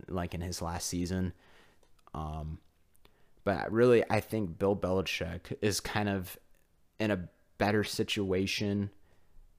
like 0.07 0.33
in 0.33 0.41
his 0.41 0.59
last 0.59 0.87
season. 0.87 1.33
Um, 2.15 2.57
but 3.43 3.71
really, 3.71 4.03
I 4.09 4.21
think 4.21 4.57
Bill 4.57 4.75
Belichick 4.75 5.53
is 5.61 5.79
kind 5.79 6.09
of 6.09 6.35
in 6.99 7.11
a 7.11 7.29
better 7.59 7.83
situation 7.83 8.89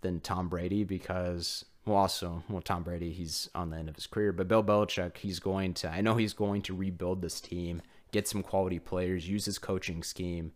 than 0.00 0.18
Tom 0.18 0.48
Brady 0.48 0.82
because 0.82 1.66
well, 1.84 1.96
also, 1.96 2.44
well, 2.48 2.62
Tom 2.62 2.82
Brady, 2.84 3.12
he's 3.12 3.50
on 3.54 3.70
the 3.70 3.76
end 3.76 3.88
of 3.88 3.96
his 3.96 4.06
career, 4.06 4.32
but 4.32 4.48
Bill 4.48 4.62
Belichick, 4.62 5.16
he's 5.18 5.40
going 5.40 5.74
to, 5.74 5.88
I 5.90 6.00
know 6.00 6.14
he's 6.14 6.32
going 6.32 6.62
to 6.62 6.76
rebuild 6.76 7.22
this 7.22 7.40
team, 7.40 7.82
get 8.12 8.28
some 8.28 8.42
quality 8.42 8.78
players, 8.78 9.28
use 9.28 9.46
his 9.46 9.58
coaching 9.58 10.02
scheme, 10.02 10.52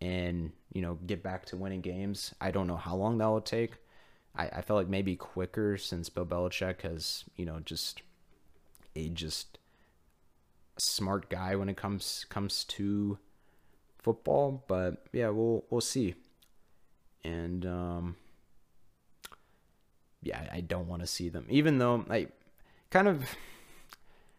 and, 0.00 0.52
you 0.72 0.82
know, 0.82 0.98
get 1.06 1.22
back 1.22 1.46
to 1.46 1.56
winning 1.56 1.82
games. 1.82 2.34
I 2.40 2.50
don't 2.50 2.66
know 2.66 2.76
how 2.76 2.96
long 2.96 3.18
that 3.18 3.26
will 3.26 3.40
take. 3.40 3.74
I, 4.34 4.48
I 4.48 4.60
feel 4.60 4.76
like 4.76 4.88
maybe 4.88 5.16
quicker 5.16 5.76
since 5.76 6.08
Bill 6.08 6.26
Belichick 6.26 6.82
has, 6.82 7.24
you 7.36 7.46
know, 7.46 7.60
just 7.60 8.02
a 8.94 9.08
just 9.08 9.58
smart 10.78 11.30
guy 11.30 11.56
when 11.56 11.68
it 11.68 11.76
comes 11.76 12.26
comes 12.28 12.64
to 12.64 13.18
football. 13.98 14.64
But 14.68 15.06
yeah, 15.12 15.28
we'll 15.28 15.64
we'll 15.70 15.80
see. 15.80 16.14
And 17.24 17.64
um 17.66 18.16
yeah, 20.22 20.48
I 20.52 20.60
don't 20.60 20.88
want 20.88 21.02
to 21.02 21.06
see 21.06 21.28
them. 21.28 21.46
Even 21.48 21.78
though 21.78 22.04
I 22.10 22.28
kind 22.90 23.08
of 23.08 23.24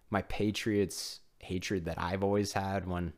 my 0.10 0.22
Patriots 0.24 1.20
hatred 1.40 1.86
that 1.86 2.02
I've 2.02 2.24
always 2.24 2.54
had 2.54 2.88
when 2.88 3.14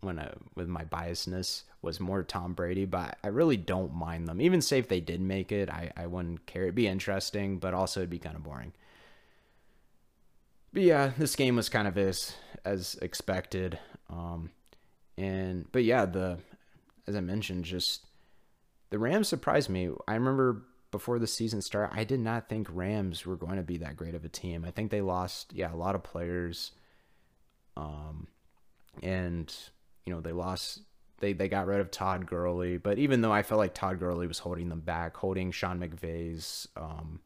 when 0.00 0.18
I, 0.18 0.32
with 0.56 0.66
my 0.66 0.84
biasness 0.84 1.62
was 1.80 2.00
more 2.00 2.24
Tom 2.24 2.54
Brady, 2.54 2.84
but 2.84 3.18
I 3.22 3.28
really 3.28 3.56
don't 3.56 3.94
mind 3.94 4.26
them. 4.26 4.40
Even 4.40 4.60
say 4.60 4.78
if 4.78 4.88
they 4.88 5.00
did 5.00 5.20
make 5.20 5.52
it, 5.52 5.70
I, 5.70 5.92
I 5.96 6.06
wouldn't 6.06 6.44
care. 6.46 6.64
It'd 6.64 6.74
be 6.74 6.88
interesting, 6.88 7.58
but 7.58 7.72
also 7.72 8.00
it'd 8.00 8.10
be 8.10 8.18
kind 8.18 8.34
of 8.34 8.42
boring. 8.42 8.72
But 10.72 10.82
yeah, 10.82 11.12
this 11.18 11.36
game 11.36 11.56
was 11.56 11.68
kind 11.68 11.86
of 11.86 11.96
as 11.96 12.34
as 12.64 12.96
expected. 13.02 13.78
Um, 14.10 14.50
and 15.16 15.70
but 15.70 15.84
yeah, 15.84 16.06
the 16.06 16.38
as 17.06 17.14
I 17.14 17.20
mentioned, 17.20 17.64
just 17.64 18.04
the 18.90 18.98
Rams 18.98 19.28
surprised 19.28 19.68
me. 19.68 19.90
I 20.08 20.14
remember 20.14 20.62
before 20.92 21.18
the 21.18 21.26
season 21.26 21.60
started, 21.60 21.98
I 21.98 22.04
did 22.04 22.20
not 22.20 22.48
think 22.48 22.68
Rams 22.70 23.26
were 23.26 23.36
going 23.36 23.56
to 23.56 23.62
be 23.62 23.78
that 23.78 23.96
great 23.96 24.14
of 24.14 24.24
a 24.24 24.28
team. 24.28 24.64
I 24.64 24.70
think 24.70 24.90
they 24.90 25.00
lost, 25.00 25.52
yeah, 25.52 25.72
a 25.72 25.74
lot 25.74 25.96
of 25.96 26.04
players. 26.04 26.70
Um, 27.76 28.28
and 29.02 29.52
you 30.06 30.12
know 30.12 30.20
they 30.20 30.32
lost. 30.32 30.82
They 31.18 31.32
they 31.32 31.48
got 31.48 31.66
rid 31.66 31.80
of 31.80 31.90
Todd 31.90 32.26
Gurley, 32.26 32.76
but 32.76 32.98
even 32.98 33.22
though 33.22 33.32
I 33.32 33.42
felt 33.42 33.58
like 33.58 33.74
Todd 33.74 33.98
Gurley 33.98 34.26
was 34.26 34.40
holding 34.40 34.68
them 34.68 34.80
back, 34.80 35.16
holding 35.16 35.50
Sean 35.50 35.80
McVay's 35.80 36.68
um, 36.76 37.20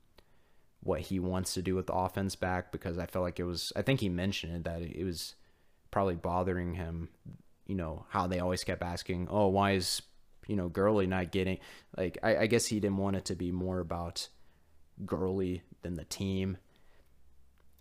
what 0.80 1.00
he 1.00 1.18
wants 1.18 1.54
to 1.54 1.62
do 1.62 1.74
with 1.74 1.88
the 1.88 1.94
offense 1.94 2.36
back, 2.36 2.70
because 2.70 2.98
I 2.98 3.06
felt 3.06 3.24
like 3.24 3.40
it 3.40 3.44
was. 3.44 3.72
I 3.74 3.82
think 3.82 4.00
he 4.00 4.08
mentioned 4.08 4.54
it 4.54 4.64
that 4.64 4.82
it 4.82 5.04
was 5.04 5.34
probably 5.90 6.14
bothering 6.14 6.74
him. 6.74 7.08
You 7.66 7.74
know 7.74 8.06
how 8.10 8.28
they 8.28 8.38
always 8.38 8.62
kept 8.62 8.82
asking, 8.82 9.26
"Oh, 9.28 9.48
why 9.48 9.72
is 9.72 10.02
you 10.46 10.56
know 10.56 10.68
Gurley 10.68 11.06
not 11.06 11.30
getting 11.32 11.58
like 11.96 12.18
I, 12.22 12.36
I 12.38 12.46
guess 12.46 12.66
he 12.66 12.80
didn't 12.80 12.98
want 12.98 13.16
it 13.16 13.24
to 13.26 13.34
be 13.34 13.52
more 13.52 13.80
about 13.80 14.28
Gurley 15.04 15.62
than 15.82 15.94
the 15.94 16.04
team. 16.04 16.58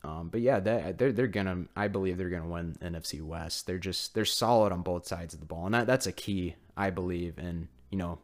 Um, 0.03 0.29
but 0.29 0.41
yeah, 0.41 0.60
they, 0.60 0.93
they're 0.95 1.12
they're 1.12 1.27
gonna. 1.27 1.65
I 1.75 1.88
believe 1.88 2.17
they're 2.17 2.29
gonna 2.29 2.48
win 2.48 2.75
NFC 2.81 3.22
West. 3.22 3.65
They're 3.65 3.79
just 3.79 4.13
they're 4.13 4.25
solid 4.25 4.72
on 4.72 4.81
both 4.81 5.07
sides 5.07 5.34
of 5.34 5.39
the 5.39 5.45
ball, 5.45 5.65
and 5.65 5.74
that 5.74 5.88
that's 5.88 6.05
a 6.05 6.12
key. 6.12 6.55
I 6.77 6.89
believe, 6.91 7.38
and 7.38 7.67
you 7.89 7.98
know, 7.98 8.19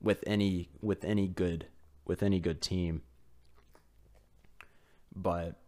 with 0.00 0.22
any 0.26 0.68
with 0.80 1.04
any 1.04 1.26
good 1.26 1.66
with 2.04 2.22
any 2.22 2.38
good 2.38 2.60
team. 2.60 3.02
But 5.14 5.58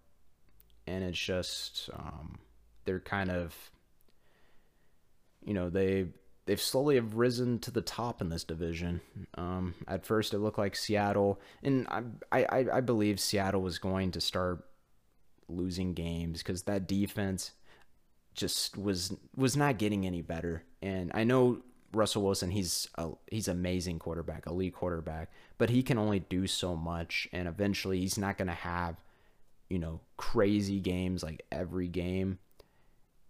and 0.86 1.02
it's 1.02 1.18
just 1.18 1.90
um, 1.92 2.38
they're 2.84 3.00
kind 3.00 3.30
of 3.30 3.54
you 5.44 5.54
know 5.54 5.70
they 5.70 6.06
they've 6.50 6.60
slowly 6.60 6.96
have 6.96 7.14
risen 7.14 7.60
to 7.60 7.70
the 7.70 7.80
top 7.80 8.20
in 8.20 8.28
this 8.28 8.42
division. 8.42 9.00
Um, 9.36 9.72
at 9.86 10.04
first, 10.04 10.34
it 10.34 10.38
looked 10.38 10.58
like 10.58 10.74
Seattle, 10.74 11.40
and 11.62 11.86
I, 12.32 12.42
I 12.44 12.66
I 12.72 12.80
believe 12.80 13.20
Seattle 13.20 13.62
was 13.62 13.78
going 13.78 14.10
to 14.10 14.20
start 14.20 14.64
losing 15.48 15.94
games 15.94 16.42
because 16.42 16.64
that 16.64 16.88
defense 16.88 17.52
just 18.34 18.76
was 18.76 19.14
was 19.36 19.56
not 19.56 19.78
getting 19.78 20.04
any 20.04 20.22
better. 20.22 20.64
And 20.82 21.12
I 21.14 21.22
know 21.22 21.62
Russell 21.92 22.24
Wilson, 22.24 22.50
he's 22.50 22.88
a 22.96 23.10
he's 23.30 23.46
amazing 23.46 24.00
quarterback, 24.00 24.48
elite 24.48 24.74
quarterback, 24.74 25.30
but 25.56 25.70
he 25.70 25.84
can 25.84 25.98
only 25.98 26.18
do 26.18 26.48
so 26.48 26.74
much, 26.74 27.28
and 27.32 27.46
eventually 27.46 28.00
he's 28.00 28.18
not 28.18 28.36
going 28.36 28.48
to 28.48 28.54
have, 28.54 28.96
you 29.68 29.78
know, 29.78 30.00
crazy 30.16 30.80
games 30.80 31.22
like 31.22 31.46
every 31.52 31.86
game. 31.86 32.40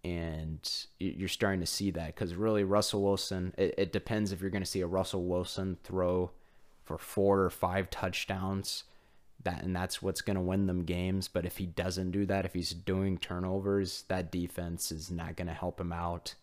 And 0.03 0.67
you're 0.97 1.29
starting 1.29 1.59
to 1.59 1.67
see 1.67 1.91
that 1.91 2.07
because 2.07 2.33
really 2.33 2.63
Russell 2.63 3.03
Wilson, 3.03 3.53
it, 3.57 3.75
it 3.77 3.93
depends 3.93 4.31
if 4.31 4.41
you're 4.41 4.49
going 4.49 4.63
to 4.63 4.69
see 4.69 4.81
a 4.81 4.87
Russell 4.87 5.23
Wilson 5.25 5.77
throw 5.83 6.31
for 6.83 6.97
four 6.97 7.41
or 7.41 7.49
five 7.49 7.89
touchdowns 7.89 8.83
that 9.43 9.63
and 9.63 9.75
that's 9.75 10.01
what's 10.01 10.21
going 10.21 10.35
to 10.35 10.41
win 10.41 10.65
them 10.67 10.83
games. 10.83 11.27
But 11.27 11.45
if 11.45 11.57
he 11.57 11.65
doesn't 11.65 12.11
do 12.11 12.25
that 12.25 12.45
if 12.45 12.53
he's 12.53 12.71
doing 12.71 13.17
turnovers 13.17 14.03
that 14.07 14.31
defense 14.31 14.91
is 14.91 15.11
not 15.11 15.35
going 15.35 15.47
to 15.47 15.53
help 15.53 15.79
him 15.79 15.93
out. 15.93 16.35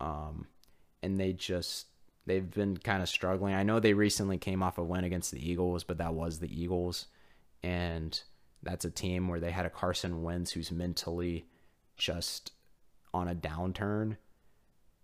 Um 0.00 0.46
and 1.02 1.18
they 1.18 1.32
just 1.32 1.86
they've 2.26 2.50
been 2.50 2.76
kind 2.78 3.02
of 3.02 3.08
struggling. 3.08 3.54
I 3.54 3.62
know 3.62 3.80
they 3.80 3.94
recently 3.94 4.38
came 4.38 4.62
off 4.62 4.78
a 4.78 4.82
win 4.82 5.04
against 5.04 5.30
the 5.30 5.46
eagles 5.46 5.84
but 5.84 5.98
that 5.98 6.14
was 6.14 6.38
the 6.38 6.62
eagles. 6.62 7.06
And 7.62 8.18
that's 8.62 8.84
a 8.84 8.90
team 8.90 9.28
where 9.28 9.40
they 9.40 9.50
had 9.50 9.66
a 9.66 9.70
carson 9.70 10.22
wentz 10.22 10.52
who's 10.52 10.72
mentally 10.72 11.46
just 11.96 12.52
on 13.12 13.28
a 13.28 13.34
downturn 13.34 14.16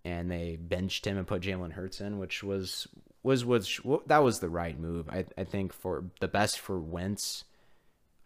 and 0.04 0.30
they 0.30 0.56
benched 0.56 1.06
him 1.06 1.16
and 1.16 1.26
put 1.26 1.42
jalen 1.42 1.72
hurts 1.72 2.00
in 2.00 2.18
which 2.18 2.42
was 2.42 2.88
was 3.22 3.44
was 3.44 3.80
that 4.06 4.22
was 4.22 4.40
the 4.40 4.48
right 4.48 4.78
move. 4.78 5.08
I 5.08 5.24
I 5.38 5.44
think 5.44 5.72
for 5.72 6.04
the 6.20 6.28
best 6.28 6.58
for 6.58 6.78
Wentz, 6.78 7.44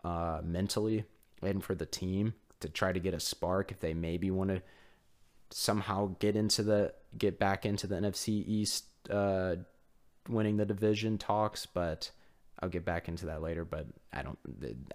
uh, 0.04 0.40
mentally 0.42 1.04
and 1.42 1.62
for 1.62 1.74
the 1.74 1.86
team 1.86 2.34
to 2.60 2.68
try 2.68 2.92
to 2.92 3.00
get 3.00 3.14
a 3.14 3.20
spark 3.20 3.70
if 3.70 3.80
they 3.80 3.92
maybe 3.92 4.30
want 4.30 4.50
to 4.50 4.62
somehow 5.50 6.16
get 6.18 6.34
into 6.34 6.62
the 6.62 6.94
get 7.16 7.38
back 7.38 7.66
into 7.66 7.86
the 7.86 7.96
NFC 7.96 8.28
East, 8.46 8.86
uh, 9.10 9.56
winning 10.28 10.56
the 10.56 10.64
division 10.64 11.18
talks. 11.18 11.66
But 11.66 12.10
I'll 12.60 12.70
get 12.70 12.86
back 12.86 13.08
into 13.08 13.26
that 13.26 13.42
later. 13.42 13.64
But 13.64 13.86
I 14.12 14.22
don't. 14.22 14.38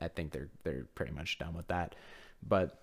I 0.01 0.07
think 0.07 0.31
they're 0.31 0.49
they're 0.63 0.87
pretty 0.95 1.13
much 1.13 1.37
done 1.37 1.53
with 1.53 1.67
that. 1.67 1.93
But 2.41 2.80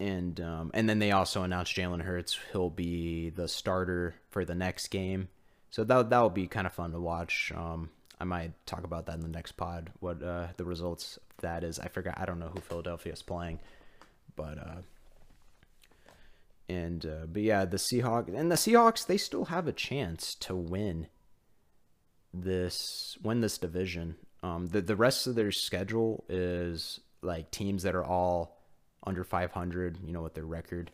and 0.00 0.40
um, 0.40 0.70
and 0.74 0.88
then 0.88 0.98
they 0.98 1.12
also 1.12 1.42
announced 1.42 1.74
Jalen 1.74 2.02
Hurts. 2.02 2.38
He'll 2.52 2.70
be 2.70 3.30
the 3.30 3.48
starter 3.48 4.14
for 4.30 4.44
the 4.44 4.54
next 4.54 4.88
game, 4.88 5.28
so 5.70 5.84
that 5.84 6.10
that 6.10 6.20
will 6.20 6.30
be 6.30 6.46
kind 6.46 6.66
of 6.66 6.72
fun 6.72 6.92
to 6.92 7.00
watch. 7.00 7.52
Um, 7.54 7.90
I 8.20 8.24
might 8.24 8.52
talk 8.66 8.84
about 8.84 9.06
that 9.06 9.16
in 9.16 9.20
the 9.20 9.28
next 9.28 9.52
pod. 9.52 9.90
What 10.00 10.22
uh, 10.22 10.48
the 10.56 10.64
results 10.64 11.18
that 11.40 11.62
is? 11.64 11.78
I 11.78 11.88
forgot. 11.88 12.14
I 12.18 12.24
don't 12.24 12.38
know 12.38 12.50
who 12.52 12.60
Philadelphia 12.60 13.12
is 13.12 13.22
playing, 13.22 13.60
but 14.34 14.58
uh, 14.58 14.82
and 16.68 17.04
uh, 17.06 17.26
but 17.26 17.42
yeah, 17.42 17.64
the 17.64 17.76
Seahawks 17.76 18.34
and 18.34 18.50
the 18.50 18.56
Seahawks 18.56 19.06
they 19.06 19.16
still 19.16 19.46
have 19.46 19.68
a 19.68 19.72
chance 19.72 20.34
to 20.36 20.56
win 20.56 21.08
this 22.32 23.16
win 23.22 23.40
this 23.40 23.58
division. 23.58 24.16
Um, 24.42 24.66
the 24.66 24.80
the 24.80 24.96
rest 24.96 25.26
of 25.26 25.34
their 25.34 25.52
schedule 25.52 26.24
is 26.28 27.00
like 27.22 27.50
teams 27.50 27.84
that 27.84 27.94
are 27.94 28.04
all 28.04 28.53
under 29.04 29.24
500, 29.24 29.98
you 30.04 30.12
know, 30.12 30.22
with 30.22 30.34
their 30.34 30.44
record. 30.44 30.90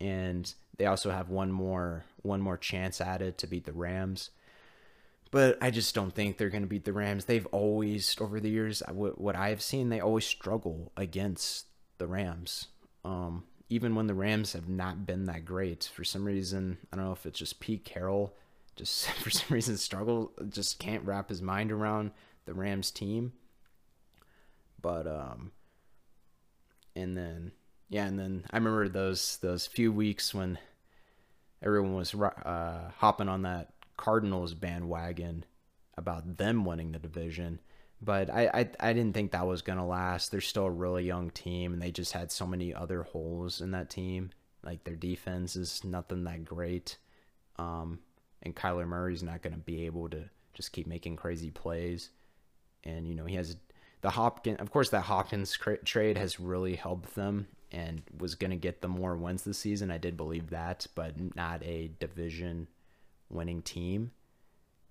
And 0.00 0.52
they 0.76 0.86
also 0.86 1.10
have 1.10 1.30
one 1.30 1.50
more 1.50 2.04
one 2.22 2.40
more 2.40 2.58
chance 2.58 3.00
at 3.00 3.22
it 3.22 3.38
to 3.38 3.46
beat 3.46 3.64
the 3.64 3.72
Rams. 3.72 4.30
But 5.30 5.58
I 5.60 5.70
just 5.70 5.94
don't 5.94 6.14
think 6.14 6.36
they're 6.36 6.50
going 6.50 6.62
to 6.62 6.68
beat 6.68 6.84
the 6.84 6.92
Rams. 6.92 7.24
They've 7.24 7.46
always 7.46 8.16
over 8.20 8.40
the 8.40 8.50
years 8.50 8.82
what 8.90 9.36
I've 9.36 9.62
seen, 9.62 9.88
they 9.88 10.00
always 10.00 10.26
struggle 10.26 10.92
against 10.96 11.66
the 11.98 12.06
Rams. 12.06 12.68
Um, 13.04 13.44
even 13.68 13.94
when 13.94 14.06
the 14.06 14.14
Rams 14.14 14.52
have 14.52 14.68
not 14.68 15.06
been 15.06 15.24
that 15.26 15.44
great, 15.44 15.90
for 15.92 16.04
some 16.04 16.24
reason, 16.24 16.78
I 16.92 16.96
don't 16.96 17.06
know 17.06 17.12
if 17.12 17.26
it's 17.26 17.38
just 17.38 17.60
Pete 17.60 17.84
Carroll, 17.84 18.34
just 18.76 19.08
for 19.22 19.30
some 19.30 19.54
reason 19.54 19.76
struggle, 19.76 20.32
just 20.48 20.78
can't 20.78 21.04
wrap 21.04 21.28
his 21.28 21.42
mind 21.42 21.72
around 21.72 22.12
the 22.44 22.54
Rams 22.54 22.90
team. 22.90 23.32
But 24.80 25.06
um, 25.06 25.50
and 26.96 27.16
then 27.16 27.52
yeah, 27.88 28.06
and 28.06 28.18
then 28.18 28.44
I 28.50 28.56
remember 28.56 28.88
those 28.88 29.38
those 29.38 29.66
few 29.66 29.92
weeks 29.92 30.34
when 30.34 30.58
everyone 31.62 31.94
was 31.94 32.14
uh, 32.14 32.90
hopping 32.96 33.28
on 33.28 33.42
that 33.42 33.72
Cardinals 33.96 34.54
bandwagon 34.54 35.44
about 35.96 36.36
them 36.36 36.64
winning 36.64 36.92
the 36.92 36.98
division. 36.98 37.60
But 38.02 38.28
I, 38.28 38.50
I, 38.52 38.70
I 38.80 38.92
didn't 38.92 39.14
think 39.14 39.32
that 39.32 39.46
was 39.46 39.62
gonna 39.62 39.86
last. 39.86 40.30
They're 40.30 40.40
still 40.40 40.66
a 40.66 40.70
really 40.70 41.04
young 41.04 41.30
team, 41.30 41.72
and 41.72 41.80
they 41.80 41.90
just 41.90 42.12
had 42.12 42.30
so 42.30 42.46
many 42.46 42.74
other 42.74 43.04
holes 43.04 43.60
in 43.60 43.70
that 43.70 43.88
team. 43.88 44.30
Like 44.62 44.84
their 44.84 44.96
defense 44.96 45.56
is 45.56 45.84
nothing 45.84 46.24
that 46.24 46.44
great, 46.44 46.98
um, 47.56 48.00
and 48.42 48.54
Kyler 48.54 48.86
Murray's 48.86 49.22
not 49.22 49.42
gonna 49.42 49.56
be 49.56 49.86
able 49.86 50.08
to 50.10 50.24
just 50.54 50.72
keep 50.72 50.86
making 50.86 51.16
crazy 51.16 51.50
plays. 51.50 52.10
And 52.84 53.06
you 53.06 53.14
know 53.14 53.24
he 53.24 53.36
has 53.36 53.56
the 54.06 54.10
Hopkins, 54.10 54.60
of 54.60 54.70
course, 54.70 54.90
that 54.90 55.00
Hopkins 55.00 55.58
trade 55.84 56.16
has 56.16 56.38
really 56.38 56.76
helped 56.76 57.16
them 57.16 57.48
and 57.72 58.02
was 58.16 58.36
going 58.36 58.52
to 58.52 58.56
get 58.56 58.80
them 58.80 58.92
more 58.92 59.16
wins 59.16 59.42
this 59.42 59.58
season. 59.58 59.90
I 59.90 59.98
did 59.98 60.16
believe 60.16 60.50
that, 60.50 60.86
but 60.94 61.34
not 61.34 61.60
a 61.64 61.90
division 61.98 62.68
winning 63.28 63.62
team. 63.62 64.12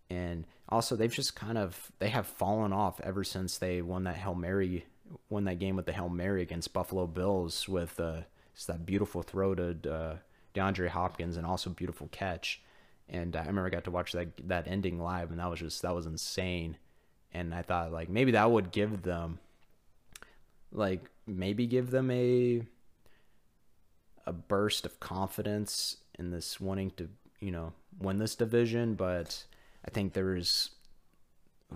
And 0.09 0.45
also, 0.67 0.97
they've 0.97 1.13
just 1.13 1.33
kind 1.33 1.57
of 1.57 1.93
they 1.99 2.09
have 2.09 2.27
fallen 2.27 2.73
off 2.73 2.99
ever 2.99 3.23
since 3.23 3.57
they 3.57 3.81
won 3.81 4.03
that 4.03 4.17
Hail 4.17 4.35
Mary, 4.35 4.85
won 5.29 5.45
that 5.45 5.59
game 5.59 5.77
with 5.77 5.85
the 5.85 5.93
Hail 5.93 6.09
Mary 6.09 6.41
against 6.41 6.73
Buffalo 6.73 7.07
Bills 7.07 7.69
with 7.69 7.97
uh, 8.01 8.23
that 8.67 8.85
beautiful 8.85 9.21
throw 9.21 9.55
to 9.55 9.69
uh, 9.89 10.17
DeAndre 10.53 10.89
Hopkins 10.89 11.37
and 11.37 11.45
also 11.45 11.69
beautiful 11.69 12.09
catch. 12.11 12.61
And 13.07 13.37
I 13.37 13.45
remember 13.45 13.67
I 13.67 13.69
got 13.69 13.85
to 13.85 13.91
watch 13.91 14.11
that 14.11 14.45
that 14.49 14.67
ending 14.67 14.99
live, 14.99 15.31
and 15.31 15.39
that 15.39 15.49
was 15.49 15.61
just 15.61 15.83
that 15.83 15.95
was 15.95 16.05
insane 16.05 16.75
and 17.35 17.53
I 17.53 17.61
thought 17.61 17.91
like 17.91 18.09
maybe 18.09 18.31
that 18.31 18.49
would 18.49 18.71
give 18.71 19.03
them 19.03 19.39
like 20.71 21.09
maybe 21.27 21.67
give 21.67 21.91
them 21.91 22.09
a 22.09 22.63
a 24.25 24.33
burst 24.33 24.85
of 24.85 24.99
confidence 24.99 25.97
in 26.17 26.31
this 26.31 26.59
wanting 26.59 26.91
to 26.91 27.09
you 27.39 27.51
know 27.51 27.73
win 27.99 28.17
this 28.19 28.35
division. 28.35 28.95
But 28.95 29.43
I 29.85 29.91
think 29.91 30.13
there 30.13 30.25
was 30.25 30.71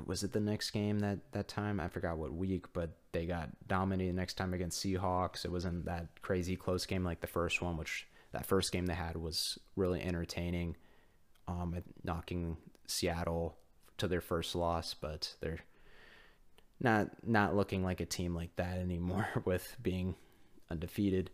was 0.06 0.24
it 0.24 0.32
the 0.32 0.40
next 0.40 0.72
game 0.72 1.00
that 1.00 1.20
that 1.34 1.48
time? 1.48 1.80
I 1.80 1.90
forgot 1.90 2.18
what 2.18 2.34
week 2.34 2.72
but 2.72 2.92
they 3.12 3.26
got 3.26 3.50
dominated 3.68 4.16
next 4.16 4.36
time 4.36 4.54
against 4.54 4.84
Seahawks. 4.84 5.44
It 5.44 5.52
wasn't 5.52 5.86
that 5.86 6.08
crazy 6.22 6.56
close 6.56 6.86
game 6.86 7.04
like 7.04 7.20
the 7.20 7.28
first 7.28 7.62
one 7.62 7.76
which 7.76 8.08
that 8.32 8.46
first 8.46 8.72
game 8.72 8.86
they 8.86 8.94
had 8.94 9.18
was 9.18 9.60
really 9.76 10.02
entertaining 10.02 10.78
um 11.48 11.76
knocking 12.04 12.56
Seattle 12.88 13.59
to 14.00 14.08
their 14.08 14.22
first 14.22 14.56
loss, 14.56 14.94
but 14.94 15.36
they're 15.42 15.60
not 16.80 17.10
not 17.26 17.56
looking 17.56 17.84
like 17.84 18.00
a 18.00 18.06
team 18.06 18.34
like 18.34 18.56
that 18.56 18.78
anymore 18.78 19.28
with 19.46 19.76
being 19.82 20.16
undefeated 20.70 21.30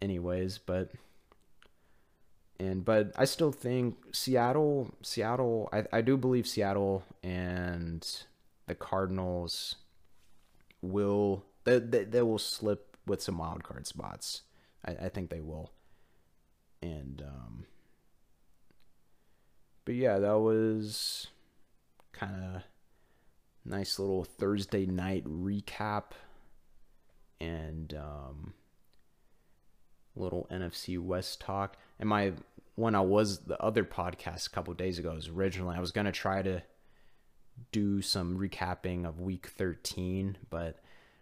anyways, 0.00 0.58
but 0.58 0.90
and 2.58 2.84
but 2.84 3.12
I 3.16 3.24
still 3.24 3.52
think 3.52 3.96
Seattle 4.12 4.94
Seattle 5.02 5.68
I, 5.72 5.84
I 5.92 6.00
do 6.00 6.16
believe 6.16 6.46
Seattle 6.46 7.04
and 7.22 8.06
the 8.66 8.74
Cardinals 8.74 9.76
will 10.80 11.44
they, 11.64 11.78
they, 11.78 12.04
they 12.04 12.22
will 12.22 12.38
slip 12.38 12.96
with 13.06 13.22
some 13.22 13.38
wild 13.38 13.64
card 13.64 13.86
spots. 13.86 14.42
I, 14.84 14.92
I 14.92 15.08
think 15.08 15.30
they 15.30 15.40
will. 15.40 15.70
And 16.80 17.22
um 17.26 17.64
but 19.84 19.94
yeah, 19.94 20.18
that 20.18 20.38
was 20.38 21.28
kind 22.24 22.56
of 22.56 22.62
nice 23.64 23.98
little 23.98 24.24
Thursday 24.24 24.86
night 24.86 25.24
recap 25.24 26.12
and 27.40 27.94
um, 27.94 28.54
little 30.14 30.46
NFC 30.50 30.98
West 30.98 31.40
talk. 31.40 31.76
And 31.98 32.08
my 32.08 32.32
when 32.74 32.94
I 32.94 33.00
was 33.00 33.40
the 33.40 33.60
other 33.60 33.84
podcast 33.84 34.46
a 34.46 34.50
couple 34.50 34.72
days 34.74 34.98
ago 34.98 35.14
was 35.14 35.28
originally 35.28 35.76
I 35.76 35.80
was 35.80 35.92
gonna 35.92 36.12
try 36.12 36.42
to 36.42 36.62
do 37.70 38.00
some 38.00 38.38
recapping 38.38 39.06
of 39.06 39.20
week 39.20 39.48
13, 39.48 40.38
but 40.48 40.78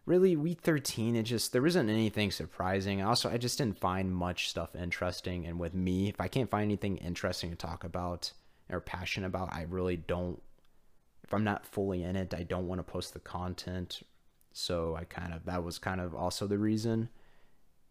really 0.06 0.36
week 0.36 0.60
13 0.60 1.16
it 1.16 1.24
just 1.24 1.52
there 1.52 1.62
wasn't 1.62 1.90
anything 1.90 2.30
surprising. 2.30 3.02
Also, 3.02 3.30
I 3.30 3.38
just 3.38 3.58
didn't 3.58 3.78
find 3.78 4.14
much 4.14 4.50
stuff 4.50 4.74
interesting 4.76 5.46
and 5.46 5.58
with 5.58 5.74
me, 5.74 6.08
if 6.08 6.20
I 6.20 6.28
can't 6.28 6.50
find 6.50 6.64
anything 6.64 6.98
interesting 6.98 7.50
to 7.50 7.56
talk 7.56 7.84
about 7.84 8.32
or 8.70 8.80
passionate 8.80 9.26
about, 9.26 9.52
I 9.52 9.62
really 9.62 9.96
don't 9.96 10.40
if 11.30 11.34
I'm 11.34 11.44
not 11.44 11.64
fully 11.64 12.02
in 12.02 12.16
it, 12.16 12.34
I 12.34 12.42
don't 12.42 12.66
want 12.66 12.80
to 12.80 12.82
post 12.82 13.14
the 13.14 13.20
content. 13.20 14.02
So 14.52 14.96
I 14.96 15.04
kind 15.04 15.32
of 15.32 15.44
that 15.44 15.62
was 15.62 15.78
kind 15.78 16.00
of 16.00 16.12
also 16.12 16.48
the 16.48 16.58
reason. 16.58 17.08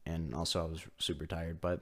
And 0.05 0.35
also 0.35 0.61
I 0.61 0.65
was 0.65 0.85
super 0.97 1.25
tired, 1.25 1.61
but 1.61 1.79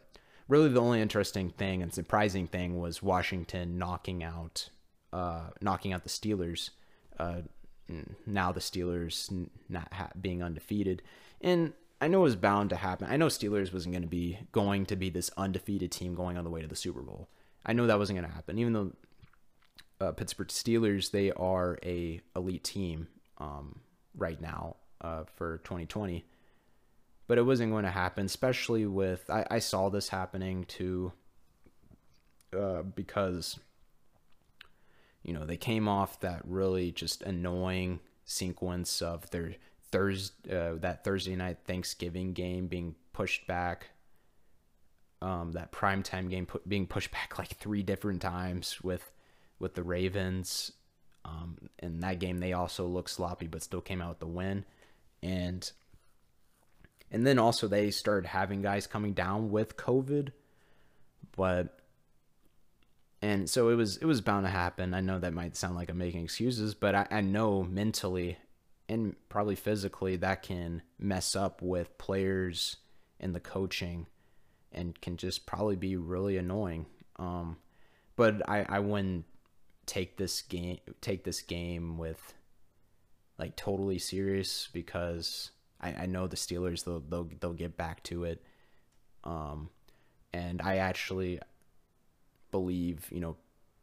really 0.48 0.70
the 0.70 0.80
only 0.80 1.02
interesting 1.02 1.50
thing 1.50 1.82
and 1.82 1.92
surprising 1.92 2.46
thing 2.46 2.80
was 2.80 3.02
Washington 3.02 3.80
knocking 3.80 4.24
out 4.24 4.70
uh, 5.12 5.48
knocking 5.60 5.94
out 5.94 6.04
the 6.04 6.10
Steelers. 6.10 6.70
Uh, 7.18 7.42
now 8.28 8.52
the 8.52 8.60
Steelers 8.60 9.48
not 9.68 9.92
ha- 9.92 10.12
being 10.22 10.44
undefeated, 10.44 11.02
and 11.42 11.74
I 12.00 12.08
know 12.08 12.20
it 12.20 12.24
was 12.24 12.36
bound 12.36 12.70
to 12.70 12.76
happen. 12.76 13.08
I 13.10 13.18
know 13.18 13.28
Steelers 13.28 13.74
wasn't 13.74 13.94
going 13.94 14.04
to 14.04 14.08
be 14.08 14.38
going 14.52 14.86
to 14.88 14.96
be 14.96 15.10
this 15.10 15.32
undefeated 15.38 15.92
team 15.92 16.14
going 16.14 16.38
on 16.38 16.44
the 16.44 16.52
way 16.52 16.62
to 16.62 16.68
the 16.68 16.76
Super 16.76 17.02
Bowl. 17.02 17.30
I 17.66 17.74
know 17.74 17.88
that 17.88 17.98
wasn't 17.98 18.20
going 18.20 18.30
to 18.30 18.36
happen, 18.36 18.60
even 18.60 18.74
though 18.74 18.92
uh, 20.00 20.12
Pittsburgh 20.12 20.50
Steelers 20.50 21.12
they 21.12 21.32
are 21.32 21.78
a 21.84 22.22
elite 22.36 22.64
team 22.64 23.08
um, 23.38 23.80
right 24.16 24.40
now 24.42 24.78
uh, 25.02 25.24
for 25.36 25.60
2020 25.60 26.26
but 27.28 27.38
it 27.38 27.46
wasn't 27.46 27.72
going 27.72 27.84
to 27.84 27.92
happen, 27.92 28.26
especially 28.26 28.86
with 28.86 29.30
I, 29.30 29.46
I 29.52 29.60
saw 29.60 29.90
this 29.90 30.10
happening 30.10 30.64
too 30.66 31.12
uh, 32.58 32.84
because 32.84 33.60
you 35.24 35.34
know 35.34 35.46
they 35.46 35.58
came 35.58 35.88
off 35.88 36.22
that 36.22 36.42
really 36.46 36.92
just 36.92 37.22
annoying 37.22 38.00
sequence 38.24 39.02
of 39.02 39.30
their 39.30 39.56
Thursday 39.92 40.56
uh, 40.56 40.76
that 40.78 41.04
Thursday 41.04 41.36
night 41.36 41.58
Thanksgiving 41.66 42.34
game 42.34 42.68
being 42.68 42.96
pushed 43.14 43.46
back. 43.46 43.90
Um, 45.20 45.54
that 45.54 45.72
primetime 45.72 46.30
game 46.30 46.46
pu- 46.46 46.62
being 46.68 46.88
pushed 46.88 47.12
back 47.18 47.38
like 47.38 47.58
three 47.58 47.84
different 47.84 48.22
times 48.22 48.82
with 48.82 49.12
with 49.60 49.76
the 49.76 49.84
Ravens. 49.84 50.72
Um, 51.26 51.58
in 51.80 52.00
that 52.02 52.20
game, 52.20 52.40
they 52.40 52.54
also 52.54 52.86
looked 52.86 53.10
sloppy, 53.10 53.48
but 53.48 53.62
still 53.62 53.82
came 53.82 54.02
out 54.02 54.10
with 54.10 54.20
the 54.20 54.28
win. 54.28 54.66
And 55.22 55.70
and 57.12 57.26
then 57.26 57.40
also 57.40 57.68
they 57.68 57.92
started 57.92 58.28
having 58.28 58.62
guys 58.62 58.88
coming 58.88 59.14
down 59.14 59.50
with 59.50 59.78
COVID. 59.78 60.30
But 61.36 61.80
and 63.22 63.50
so 63.50 63.70
it 63.70 63.76
was 63.76 63.98
it 63.98 64.06
was 64.06 64.22
bound 64.22 64.46
to 64.46 64.52
happen. 64.52 64.94
I 64.94 65.02
know 65.02 65.20
that 65.20 65.34
might 65.34 65.56
sound 65.56 65.76
like 65.76 65.90
I'm 65.90 65.98
making 65.98 66.24
excuses, 66.24 66.74
but 66.74 66.96
I, 66.96 67.08
I 67.10 67.22
know 67.22 67.64
mentally 67.64 68.38
and 68.90 69.16
probably 69.30 69.56
physically 69.56 70.16
that 70.18 70.44
can 70.44 70.82
mess 70.98 71.36
up 71.36 71.62
with 71.62 71.98
players 71.98 72.78
and 73.20 73.36
the 73.36 73.40
coaching 73.40 74.08
and 74.72 75.00
can 75.02 75.18
just 75.18 75.46
probably 75.46 75.76
be 75.76 75.98
really 75.98 76.38
annoying. 76.38 76.86
Um, 77.18 77.58
but 78.16 78.48
I, 78.48 78.66
I 78.70 78.80
wouldn't 78.80 79.26
take 79.88 80.18
this 80.18 80.42
game 80.44 80.78
take 81.02 81.24
this 81.24 81.42
game 81.42 81.98
with 81.98 82.34
like 83.40 83.56
totally 83.56 83.98
serious 83.98 84.68
because 84.72 85.52
I, 85.82 85.94
I 85.94 86.06
know 86.06 86.28
the 86.28 86.36
Steelers 86.36 86.84
they'll, 86.84 87.00
they'll 87.00 87.30
they'll 87.40 87.54
get 87.54 87.78
back 87.78 88.04
to 88.04 88.26
it. 88.26 88.44
Um, 89.24 89.70
and 90.34 90.62
I 90.62 90.78
actually 90.78 91.40
believe 92.52 93.08
you 93.12 93.20
know 93.20 93.38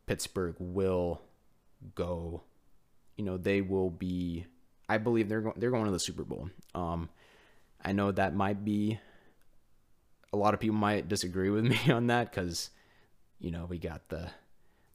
Pittsburgh 0.06 0.56
will 0.58 1.20
go. 1.94 2.42
You 3.16 3.24
know 3.24 3.36
they 3.36 3.60
will 3.60 3.90
be. 3.90 4.46
I 4.88 4.98
believe 4.98 5.28
they're 5.28 5.40
going. 5.40 5.56
They're 5.58 5.70
going 5.70 5.86
to 5.86 5.90
the 5.90 5.98
Super 5.98 6.24
Bowl. 6.24 6.50
Um, 6.74 7.08
I 7.84 7.92
know 7.92 8.10
that 8.12 8.34
might 8.34 8.64
be. 8.64 8.98
A 10.32 10.36
lot 10.36 10.54
of 10.54 10.60
people 10.60 10.76
might 10.76 11.08
disagree 11.08 11.50
with 11.50 11.64
me 11.86 11.92
on 11.92 12.08
that 12.08 12.30
because, 12.30 12.70
you 13.38 13.52
know, 13.52 13.66
we 13.66 13.78
got 13.78 14.08
the, 14.08 14.30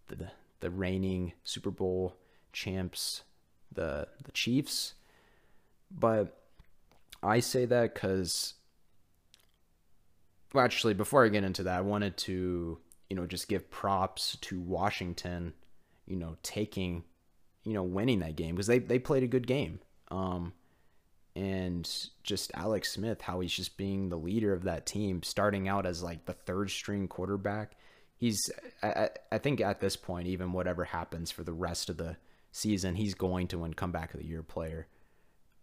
the 0.07 0.31
the 0.59 0.69
reigning 0.69 1.33
Super 1.43 1.71
Bowl 1.71 2.15
champs, 2.53 3.23
the 3.71 4.07
the 4.23 4.31
Chiefs, 4.31 4.95
but 5.91 6.35
I 7.21 7.39
say 7.39 7.65
that 7.65 7.93
because, 7.93 8.53
well, 10.53 10.63
actually, 10.63 10.93
before 10.93 11.25
I 11.25 11.29
get 11.29 11.43
into 11.43 11.63
that, 11.63 11.77
I 11.77 11.81
wanted 11.81 12.17
to, 12.17 12.79
you 13.09 13.15
know, 13.15 13.25
just 13.25 13.47
give 13.47 13.69
props 13.69 14.37
to 14.41 14.59
Washington, 14.59 15.53
you 16.07 16.15
know, 16.15 16.37
taking, 16.43 17.03
you 17.63 17.73
know, 17.73 17.83
winning 17.83 18.19
that 18.19 18.35
game 18.35 18.55
because 18.55 18.67
they, 18.67 18.79
they 18.79 18.99
played 18.99 19.23
a 19.23 19.27
good 19.27 19.47
game. 19.47 19.79
Um, 20.11 20.53
and 21.35 21.89
just 22.23 22.51
Alex 22.55 22.91
Smith, 22.91 23.21
how 23.21 23.39
he's 23.39 23.53
just 23.53 23.77
being 23.77 24.09
the 24.09 24.17
leader 24.17 24.53
of 24.53 24.63
that 24.63 24.85
team, 24.85 25.23
starting 25.23 25.67
out 25.67 25.85
as 25.85 26.01
like 26.01 26.25
the 26.25 26.33
third 26.33 26.69
string 26.69 27.07
quarterback. 27.07 27.75
He's, 28.19 28.49
I, 28.83 29.09
I 29.31 29.37
think 29.37 29.61
at 29.61 29.79
this 29.79 29.95
point, 29.95 30.27
even 30.27 30.51
whatever 30.51 30.83
happens 30.83 31.31
for 31.31 31.43
the 31.43 31.53
rest 31.53 31.89
of 31.89 31.97
the 31.97 32.17
season, 32.51 32.95
he's 32.95 33.13
going 33.13 33.47
to 33.47 33.59
win 33.59 33.73
comeback 33.73 34.13
of 34.13 34.19
the 34.19 34.25
year 34.25 34.43
player. 34.43 34.87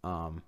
Um, 0.03 0.43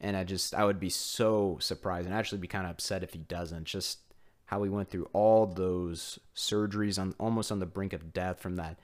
and 0.00 0.16
I 0.16 0.24
just 0.24 0.54
I 0.54 0.64
would 0.64 0.80
be 0.80 0.90
so 0.90 1.56
surprised 1.60 2.06
and 2.06 2.14
actually 2.14 2.38
be 2.38 2.48
kind 2.48 2.66
of 2.66 2.72
upset 2.72 3.02
if 3.02 3.12
he 3.12 3.18
doesn't. 3.18 3.64
Just 3.64 4.00
how 4.46 4.62
he 4.62 4.70
went 4.70 4.90
through 4.90 5.08
all 5.12 5.46
those 5.46 6.18
surgeries 6.34 6.98
on 6.98 7.14
almost 7.18 7.50
on 7.50 7.60
the 7.60 7.66
brink 7.66 7.92
of 7.92 8.12
death 8.12 8.40
from 8.40 8.56
that 8.56 8.78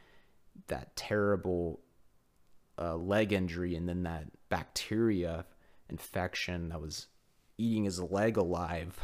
that 0.69 0.95
terrible 0.97 1.81
uh, 2.79 2.97
leg 2.97 3.33
injury 3.33 3.75
and 3.75 3.89
then 3.89 4.03
that 4.05 4.27
bacteria 4.49 5.45
infection 5.89 6.69
that 6.71 6.81
was 6.81 7.07
eating 7.59 7.85
his 7.85 8.01
leg 8.01 8.37
alive. 8.37 8.99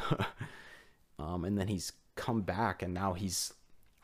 um, 1.19 1.45
and 1.45 1.59
then 1.59 1.69
he's 1.69 1.93
come 2.19 2.43
back 2.43 2.83
and 2.83 2.93
now 2.93 3.15
he's 3.15 3.55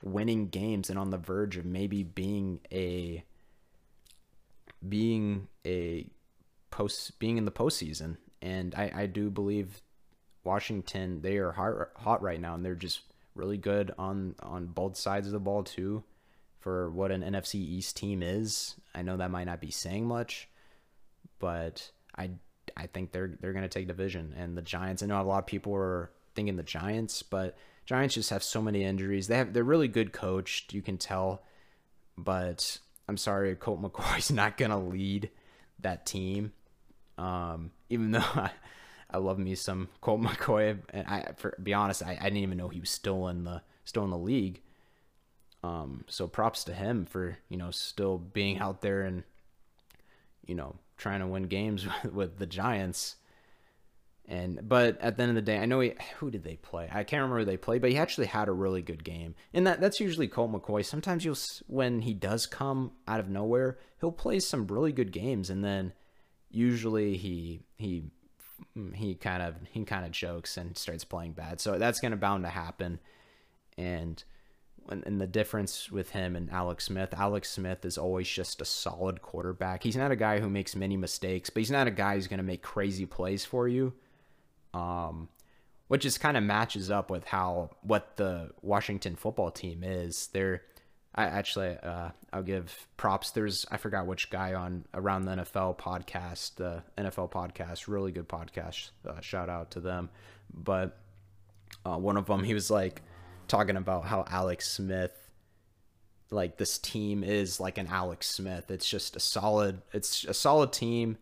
winning 0.03 0.49
games 0.49 0.89
and 0.89 0.99
on 0.99 1.11
the 1.11 1.19
verge 1.19 1.57
of 1.57 1.67
maybe 1.67 2.03
being 2.03 2.61
a 2.73 3.25
being 4.87 5.49
a 5.67 6.07
post 6.71 7.19
being 7.19 7.37
in 7.37 7.45
the 7.45 7.51
postseason, 7.51 8.17
and 8.41 8.75
I, 8.75 8.93
I 8.95 9.07
do 9.07 9.31
believe 9.31 9.83
Washington 10.45 11.21
they 11.23 11.39
are 11.39 11.53
hot, 11.53 11.89
hot 11.97 12.23
right 12.23 12.41
now, 12.41 12.55
and 12.55 12.65
they're 12.65 12.75
just 12.75 13.01
really 13.35 13.59
good 13.59 13.93
on 13.99 14.37
on 14.43 14.67
both 14.67 14.97
sides 14.97 15.27
of 15.27 15.33
the 15.33 15.41
ball 15.41 15.65
too. 15.65 16.05
For 16.61 16.91
what 16.91 17.11
an 17.11 17.23
NFC 17.23 17.57
East 17.57 17.97
team 17.97 18.23
is, 18.23 18.77
I 18.95 19.03
know 19.03 19.19
that 19.19 19.31
might 19.31 19.45
not 19.45 19.61
be 19.61 19.71
saying 19.71 20.07
much, 20.07 20.49
but 21.39 21.91
I 22.17 22.31
I 22.77 22.87
think 22.87 23.13
they're 23.13 23.37
they're 23.41 23.53
gonna 23.53 23.69
take 23.69 23.89
division. 23.89 24.35
And 24.37 24.57
the 24.57 24.63
Giants, 24.63 25.03
I 25.03 25.07
know 25.07 25.21
a 25.21 25.23
lot 25.23 25.39
of 25.39 25.47
people 25.47 25.75
are 25.75 26.11
thinking 26.35 26.57
the 26.57 26.63
Giants, 26.63 27.23
but 27.23 27.57
Giants 27.87 28.15
just 28.15 28.31
have 28.31 28.43
so 28.43 28.63
many 28.63 28.83
injuries. 28.83 29.29
They 29.29 29.37
have 29.37 29.53
they're 29.53 29.65
really 29.65 29.89
good 29.89 30.13
coached, 30.13 30.73
you 30.73 30.83
can 30.83 30.99
tell, 30.99 31.43
but 32.17 32.79
I'm 33.09 33.17
sorry, 33.17 33.55
Colt 33.57 33.83
McCoy's 33.83 34.31
not 34.33 34.57
gonna 34.57 34.81
lead 34.81 35.31
that 35.81 36.07
team. 36.07 36.53
Um, 37.19 37.71
even 37.89 38.11
though 38.11 38.19
I, 38.35 38.51
I 39.11 39.19
love 39.19 39.39
me 39.39 39.55
some 39.55 39.89
Colt 40.01 40.21
McCoy, 40.21 40.79
and 40.91 41.07
I, 41.07 41.33
for 41.37 41.57
be 41.63 41.75
honest, 41.75 42.03
I, 42.03 42.19
I 42.21 42.25
didn't 42.25 42.39
even 42.39 42.59
know 42.59 42.69
he 42.69 42.81
was 42.81 42.91
still 42.91 43.29
in 43.29 43.45
the 43.45 43.63
still 43.85 44.05
in 44.05 44.11
the 44.11 44.19
league. 44.19 44.61
Um, 45.63 46.05
so 46.09 46.27
props 46.27 46.65
to 46.65 46.75
him 46.75 47.07
for 47.07 47.39
you 47.49 47.57
know 47.57 47.71
still 47.71 48.19
being 48.19 48.59
out 48.59 48.83
there 48.83 49.03
and 49.03 49.25
you 50.47 50.55
know 50.55 50.77
trying 50.97 51.21
to 51.21 51.27
win 51.27 51.45
games 51.45 51.87
with, 51.87 52.13
with 52.13 52.39
the 52.39 52.47
Giants. 52.47 53.17
And 54.27 54.67
but 54.67 54.99
at 55.03 55.17
the 55.17 55.23
end 55.23 55.31
of 55.31 55.35
the 55.35 55.43
day, 55.43 55.59
I 55.59 55.67
know 55.67 55.81
he 55.81 55.93
who 56.19 56.31
did 56.31 56.45
they 56.45 56.57
play? 56.57 56.89
I 56.91 57.05
can't 57.05 57.21
remember 57.21 57.41
who 57.41 57.45
they 57.45 57.59
played, 57.59 57.83
but 57.83 57.91
he 57.91 57.99
actually 57.99 58.27
had 58.27 58.49
a 58.49 58.53
really 58.53 58.81
good 58.81 59.05
game. 59.05 59.35
And 59.53 59.67
that 59.67 59.81
that's 59.81 60.01
usually 60.01 60.29
Colt 60.29 60.51
McCoy. 60.51 60.85
Sometimes 60.85 61.25
you'll 61.25 61.37
when 61.67 62.01
he 62.01 62.15
does 62.15 62.47
come 62.47 62.93
out 63.07 63.21
of 63.21 63.29
nowhere, 63.29 63.79
he'll 64.01 64.13
play 64.13 64.41
some 64.41 64.67
really 64.67 64.93
good 64.93 65.13
games, 65.13 65.51
and 65.51 65.63
then 65.63 65.93
usually 66.51 67.19
he 67.19 67.61
he 67.77 68.05
mm, 68.77 68.95
he 68.95 69.15
kind 69.15 69.43
of 69.43 69.57
he 69.71 69.85
kind 69.85 70.07
of 70.07 70.13
jokes 70.13 70.57
and 70.57 70.79
starts 70.79 71.05
playing 71.05 71.33
bad. 71.33 71.61
So 71.61 71.79
that's 71.79 72.01
going 72.01 72.13
to 72.13 72.17
bound 72.17 72.45
to 72.45 72.51
happen. 72.51 73.01
And 73.77 74.25
and 74.89 75.21
the 75.21 75.27
difference 75.27 75.91
with 75.91 76.11
him 76.11 76.37
and 76.37 76.51
Alex 76.51 76.85
Smith, 76.85 77.15
Alex 77.15 77.51
Smith 77.51 77.85
is 77.85 77.99
always 77.99 78.29
just 78.29 78.61
a 78.61 78.67
solid 78.67 79.23
quarterback. 79.23 79.83
He's 79.83 79.97
not 79.97 80.11
a 80.11 80.17
guy 80.17 80.41
who 80.41 80.51
makes 80.51 80.77
many 80.77 80.97
mistakes, 80.97 81.51
but 81.51 81.61
he's 81.61 81.71
not 81.71 81.87
a 81.87 81.91
guy 81.91 82.15
who's 82.15 82.27
going 82.27 82.39
to 82.39 82.45
make 82.45 82.63
crazy 82.63 83.07
plays 83.07 83.45
for 83.45 83.67
you. 83.67 83.95
Um, 84.75 85.29
which 85.89 86.03
just 86.03 86.21
kind 86.21 86.37
of 86.37 86.43
matches 86.43 86.91
up 86.91 87.11
with 87.11 87.25
how 87.25 87.71
what 87.83 88.17
the 88.17 88.51
Washington 88.63 89.17
football 89.17 89.51
team 89.51 89.85
is. 89.85 90.29
They're 90.33 90.63
I 91.15 91.25
actually 91.25 91.77
uh, 91.83 92.09
I'll 92.33 92.43
give 92.43 92.89
props. 92.97 93.31
There's 93.31 93.65
I 93.71 93.77
forgot 93.77 94.07
which 94.07 94.31
guy 94.31 94.55
on 94.55 94.85
around 94.93 95.27
the 95.27 95.33
NFL 95.33 95.79
podcast, 95.79 96.57
the 96.57 96.83
NFL 96.99 97.31
podcast, 97.31 97.87
really 97.87 98.11
good 98.11 98.29
podcast. 98.29 98.91
Uh, 99.07 99.21
shout 99.21 99.49
out 99.49 99.71
to 99.73 99.81
them. 99.81 100.11
But 100.53 100.99
uh, 101.87 101.97
one 101.97 102.17
of 102.17 102.27
them, 102.27 102.43
he 102.43 102.55
was 102.55 102.71
like 102.71 103.03
talking 103.47 103.77
about 103.77 104.07
how 104.07 104.25
Alex 104.29 104.69
Smith, 104.69 105.13
like 106.31 106.57
this 106.57 106.79
team 106.79 107.23
is 107.23 107.61
like 107.61 107.79
an 107.79 107.87
Alex 107.87 108.29
Smith. 108.29 108.71
It's 108.71 108.89
just 108.89 109.15
a 109.15 109.21
solid 109.21 109.83
it's 109.93 110.25
a 110.25 110.35
solid 110.35 110.73
team 110.73 111.19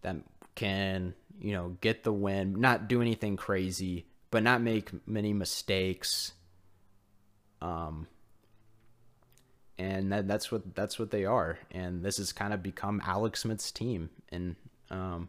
that 0.00 0.16
can, 0.54 1.14
you 1.40 1.52
know, 1.52 1.76
get 1.80 2.04
the 2.04 2.12
win, 2.12 2.60
not 2.60 2.88
do 2.88 3.00
anything 3.00 3.36
crazy, 3.36 4.06
but 4.30 4.42
not 4.42 4.60
make 4.60 4.90
many 5.06 5.32
mistakes. 5.32 6.32
Um 7.60 8.06
and 9.78 10.10
that, 10.12 10.26
that's 10.26 10.50
what 10.50 10.74
that's 10.74 10.98
what 10.98 11.10
they 11.10 11.24
are. 11.24 11.58
And 11.70 12.02
this 12.02 12.16
has 12.18 12.32
kind 12.32 12.54
of 12.54 12.62
become 12.62 13.02
Alex 13.04 13.40
Smith's 13.40 13.70
team. 13.70 14.10
And 14.30 14.56
um 14.90 15.28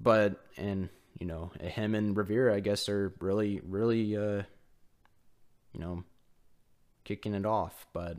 but 0.00 0.44
and 0.56 0.88
you 1.18 1.26
know 1.26 1.50
him 1.60 1.94
and 1.94 2.16
Rivera 2.16 2.54
I 2.54 2.60
guess 2.60 2.88
are 2.88 3.14
really 3.20 3.60
really 3.66 4.16
uh 4.16 4.42
you 5.72 5.80
know 5.80 6.04
kicking 7.04 7.34
it 7.34 7.46
off. 7.46 7.86
But 7.92 8.18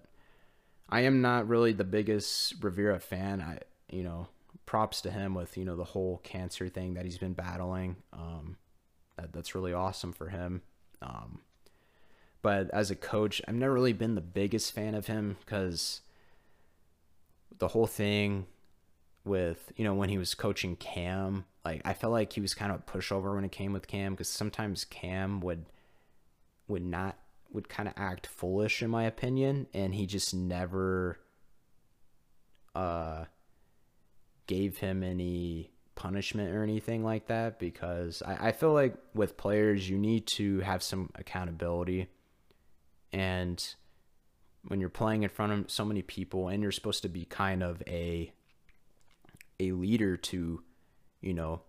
I 0.90 1.02
am 1.02 1.22
not 1.22 1.48
really 1.48 1.74
the 1.74 1.84
biggest 1.84 2.56
Rivera 2.62 3.00
fan. 3.00 3.42
I 3.42 3.60
you 3.90 4.04
know 4.04 4.28
props 4.68 5.02
to 5.02 5.10
him 5.10 5.34
with 5.34 5.58
you 5.58 5.66
know 5.66 5.76
the 5.76 5.84
whole 5.84 6.20
cancer 6.24 6.70
thing 6.70 6.94
that 6.94 7.06
he's 7.06 7.18
been 7.18 7.34
battling. 7.34 7.96
Um 8.14 8.58
that, 9.16 9.34
that's 9.34 9.56
really 9.56 9.74
awesome 9.74 10.14
for 10.14 10.30
him. 10.30 10.62
Um 11.02 11.40
but 12.44 12.70
as 12.72 12.92
a 12.92 12.96
coach, 12.96 13.42
I've 13.48 13.56
never 13.56 13.74
really 13.74 13.94
been 13.94 14.14
the 14.14 14.22
biggest 14.22 14.74
fan 14.74 14.94
of 14.94 15.08
him 15.08 15.38
because 15.40 16.02
the 17.58 17.70
whole 17.70 17.88
thing 17.88 18.46
with 19.26 19.72
you 19.76 19.84
know 19.84 19.96
when 19.96 20.10
he 20.10 20.20
was 20.20 20.36
coaching 20.36 20.76
Cam, 20.76 21.46
like 21.66 21.82
I 21.84 21.94
felt 21.94 22.14
like 22.14 22.34
he 22.34 22.42
was 22.42 22.54
kind 22.54 22.72
of 22.72 22.80
a 22.80 22.84
pushover 22.84 23.34
when 23.34 23.46
it 23.46 23.52
came 23.52 23.74
with 23.74 23.88
Cam 23.88 24.14
because 24.14 24.30
sometimes 24.30 24.86
Cam 24.86 25.40
would 25.42 25.66
would 26.68 26.86
not 26.86 27.18
would 27.52 27.70
kind 27.70 27.88
of 27.88 27.96
act 27.98 28.28
foolish 28.28 28.84
in 28.84 28.90
my 28.90 29.06
opinion, 29.06 29.68
and 29.74 29.96
he 29.96 30.06
just 30.06 30.34
never 30.34 31.20
uh 32.76 33.26
gave 34.48 34.78
him 34.78 35.04
any 35.04 35.72
punishment 35.96 36.56
or 36.56 36.64
anything 36.64 37.04
like 37.04 37.28
that 37.28 37.60
because 37.60 38.22
I, 38.26 38.48
I 38.50 38.52
feel 38.52 38.72
like 38.72 38.96
with 39.14 39.36
players 39.36 39.90
you 39.90 39.98
need 39.98 40.28
to 40.28 40.60
have 40.62 40.82
some 40.82 41.10
accountability. 41.16 42.08
And 43.12 43.64
when 44.68 44.80
you're 44.80 44.90
playing 44.90 45.24
in 45.24 45.30
front 45.30 45.52
of 45.52 45.72
so 45.72 45.84
many 45.84 46.02
people 46.02 46.48
and 46.48 46.62
you're 46.62 46.72
supposed 46.72 47.02
to 47.02 47.10
be 47.10 47.26
kind 47.26 47.64
of 47.64 47.82
a 47.88 48.32
a 49.60 49.72
leader 49.72 50.16
to 50.16 50.62
you 51.20 51.34
know 51.34 51.62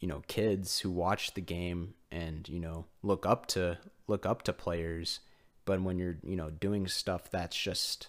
you 0.00 0.06
know 0.06 0.22
kids 0.28 0.80
who 0.80 0.90
watch 0.90 1.32
the 1.32 1.40
game 1.40 1.94
and 2.10 2.46
you 2.48 2.60
know 2.60 2.84
look 3.02 3.24
up 3.24 3.46
to 3.46 3.78
look 4.06 4.26
up 4.26 4.42
to 4.42 4.52
players. 4.52 5.20
But 5.64 5.82
when 5.82 5.98
you're 5.98 6.18
you 6.22 6.36
know 6.36 6.50
doing 6.50 6.86
stuff 6.88 7.30
that's 7.30 7.56
just 7.56 8.08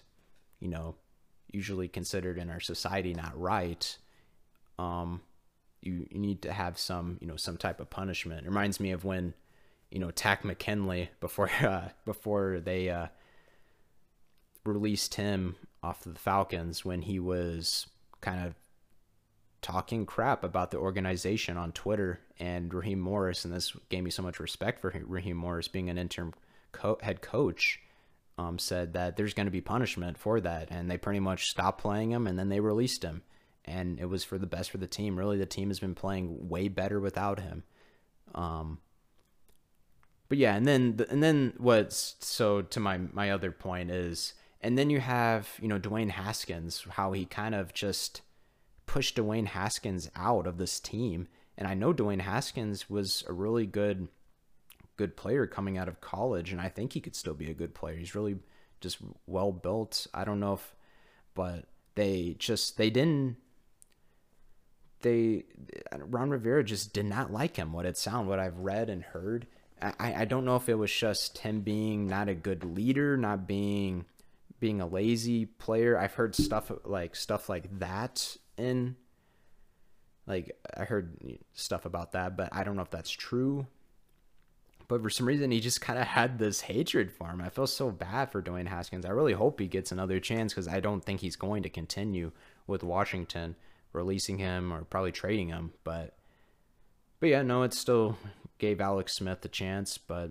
you 0.60 0.68
know 0.68 0.96
usually 1.50 1.88
considered 1.88 2.38
in 2.38 2.50
our 2.50 2.60
society 2.60 3.14
not 3.14 3.38
right 3.38 3.98
um 4.78 5.20
you, 5.80 6.06
you 6.10 6.18
need 6.18 6.42
to 6.42 6.52
have 6.52 6.78
some 6.78 7.18
you 7.20 7.26
know 7.26 7.36
some 7.36 7.56
type 7.56 7.80
of 7.80 7.88
punishment 7.88 8.46
it 8.46 8.48
reminds 8.48 8.80
me 8.80 8.90
of 8.90 9.04
when 9.04 9.34
you 9.90 9.98
know 9.98 10.10
Takk 10.10 10.44
McKinley 10.44 11.10
before 11.20 11.50
uh, 11.60 11.88
before 12.04 12.60
they 12.60 12.90
uh, 12.90 13.06
released 14.64 15.14
him 15.14 15.56
off 15.82 16.04
of 16.06 16.14
the 16.14 16.20
Falcons 16.20 16.84
when 16.84 17.02
he 17.02 17.18
was 17.18 17.86
kind 18.20 18.46
of 18.46 18.54
talking 19.62 20.06
crap 20.06 20.44
about 20.44 20.70
the 20.70 20.78
organization 20.78 21.56
on 21.56 21.72
Twitter 21.72 22.20
and 22.38 22.72
Raheem 22.72 23.00
Morris, 23.00 23.44
and 23.44 23.52
this 23.52 23.74
gave 23.88 24.04
me 24.04 24.10
so 24.10 24.22
much 24.22 24.38
respect 24.38 24.80
for 24.80 24.92
Raheem 25.06 25.36
Morris 25.36 25.68
being 25.68 25.90
an 25.90 25.98
interim 25.98 26.32
co- 26.72 26.98
head 27.02 27.20
coach. 27.22 27.80
Um, 28.38 28.56
said 28.56 28.92
that 28.92 29.16
there's 29.16 29.34
going 29.34 29.48
to 29.48 29.52
be 29.52 29.60
punishment 29.60 30.16
for 30.16 30.40
that, 30.40 30.68
and 30.70 30.88
they 30.88 30.96
pretty 30.96 31.18
much 31.18 31.50
stopped 31.50 31.80
playing 31.80 32.12
him, 32.12 32.28
and 32.28 32.38
then 32.38 32.48
they 32.48 32.60
released 32.60 33.02
him, 33.02 33.22
and 33.64 33.98
it 33.98 34.04
was 34.04 34.22
for 34.22 34.38
the 34.38 34.46
best 34.46 34.70
for 34.70 34.78
the 34.78 34.86
team. 34.86 35.18
Really, 35.18 35.36
the 35.36 35.44
team 35.44 35.70
has 35.70 35.80
been 35.80 35.96
playing 35.96 36.48
way 36.48 36.68
better 36.68 37.00
without 37.00 37.40
him. 37.40 37.64
Um, 38.36 38.78
but 40.28 40.38
yeah, 40.38 40.54
and 40.54 40.66
then 40.66 41.00
and 41.10 41.22
then 41.22 41.54
what's 41.56 42.16
so 42.20 42.62
to 42.62 42.80
my 42.80 42.98
my 43.12 43.30
other 43.30 43.50
point 43.50 43.90
is, 43.90 44.34
and 44.60 44.78
then 44.78 44.90
you 44.90 45.00
have 45.00 45.48
you 45.60 45.68
know 45.68 45.78
Dwayne 45.78 46.10
Haskins, 46.10 46.86
how 46.90 47.12
he 47.12 47.24
kind 47.24 47.54
of 47.54 47.72
just 47.72 48.20
pushed 48.86 49.16
Dwayne 49.16 49.46
Haskins 49.46 50.10
out 50.14 50.46
of 50.46 50.58
this 50.58 50.78
team, 50.78 51.28
and 51.56 51.66
I 51.66 51.74
know 51.74 51.94
Dwayne 51.94 52.20
Haskins 52.20 52.88
was 52.90 53.24
a 53.26 53.32
really 53.32 53.66
good 53.66 54.08
good 54.98 55.16
player 55.16 55.46
coming 55.46 55.78
out 55.78 55.88
of 55.88 56.02
college, 56.02 56.52
and 56.52 56.60
I 56.60 56.68
think 56.68 56.92
he 56.92 57.00
could 57.00 57.16
still 57.16 57.32
be 57.32 57.50
a 57.50 57.54
good 57.54 57.74
player. 57.74 57.96
He's 57.96 58.14
really 58.14 58.36
just 58.80 58.98
well 59.26 59.52
built. 59.52 60.06
I 60.12 60.24
don't 60.24 60.40
know 60.40 60.54
if, 60.54 60.74
but 61.34 61.64
they 61.94 62.36
just 62.38 62.76
they 62.76 62.90
didn't 62.90 63.36
they 65.00 65.44
Ron 65.96 66.30
Rivera 66.30 66.64
just 66.64 66.92
did 66.92 67.06
not 67.06 67.32
like 67.32 67.56
him. 67.56 67.72
What 67.72 67.86
it 67.86 67.96
sound, 67.96 68.28
what 68.28 68.38
I've 68.38 68.58
read 68.58 68.90
and 68.90 69.02
heard, 69.02 69.46
I, 69.80 70.22
I 70.22 70.24
don't 70.24 70.44
know 70.44 70.56
if 70.56 70.68
it 70.68 70.74
was 70.74 70.92
just 70.92 71.38
him 71.38 71.60
being 71.60 72.06
not 72.06 72.28
a 72.28 72.34
good 72.34 72.64
leader, 72.64 73.16
not 73.16 73.46
being 73.46 74.04
being 74.60 74.80
a 74.80 74.86
lazy 74.86 75.46
player. 75.46 75.96
I've 75.96 76.14
heard 76.14 76.34
stuff 76.34 76.70
like 76.84 77.14
stuff 77.14 77.48
like 77.48 77.78
that 77.78 78.36
in 78.56 78.96
like 80.26 80.56
I 80.76 80.84
heard 80.84 81.16
stuff 81.54 81.84
about 81.84 82.12
that, 82.12 82.36
but 82.36 82.48
I 82.52 82.64
don't 82.64 82.76
know 82.76 82.82
if 82.82 82.90
that's 82.90 83.10
true. 83.10 83.66
But 84.88 85.02
for 85.02 85.10
some 85.10 85.28
reason, 85.28 85.50
he 85.50 85.60
just 85.60 85.82
kind 85.82 85.98
of 85.98 86.06
had 86.06 86.38
this 86.38 86.62
hatred 86.62 87.12
for 87.12 87.28
him. 87.28 87.42
I 87.42 87.50
feel 87.50 87.66
so 87.66 87.90
bad 87.90 88.32
for 88.32 88.42
Dwayne 88.42 88.68
Haskins. 88.68 89.04
I 89.04 89.10
really 89.10 89.34
hope 89.34 89.60
he 89.60 89.66
gets 89.66 89.92
another 89.92 90.18
chance 90.18 90.54
because 90.54 90.66
I 90.66 90.80
don't 90.80 91.04
think 91.04 91.20
he's 91.20 91.36
going 91.36 91.62
to 91.64 91.68
continue 91.68 92.32
with 92.66 92.82
Washington, 92.82 93.54
releasing 93.92 94.38
him 94.38 94.72
or 94.72 94.84
probably 94.84 95.12
trading 95.12 95.48
him. 95.48 95.72
But 95.84 96.16
but 97.20 97.28
yeah, 97.28 97.42
no, 97.42 97.64
it 97.64 97.74
still 97.74 98.16
gave 98.58 98.80
Alex 98.80 99.12
Smith 99.12 99.44
a 99.44 99.48
chance, 99.48 99.98
but 99.98 100.30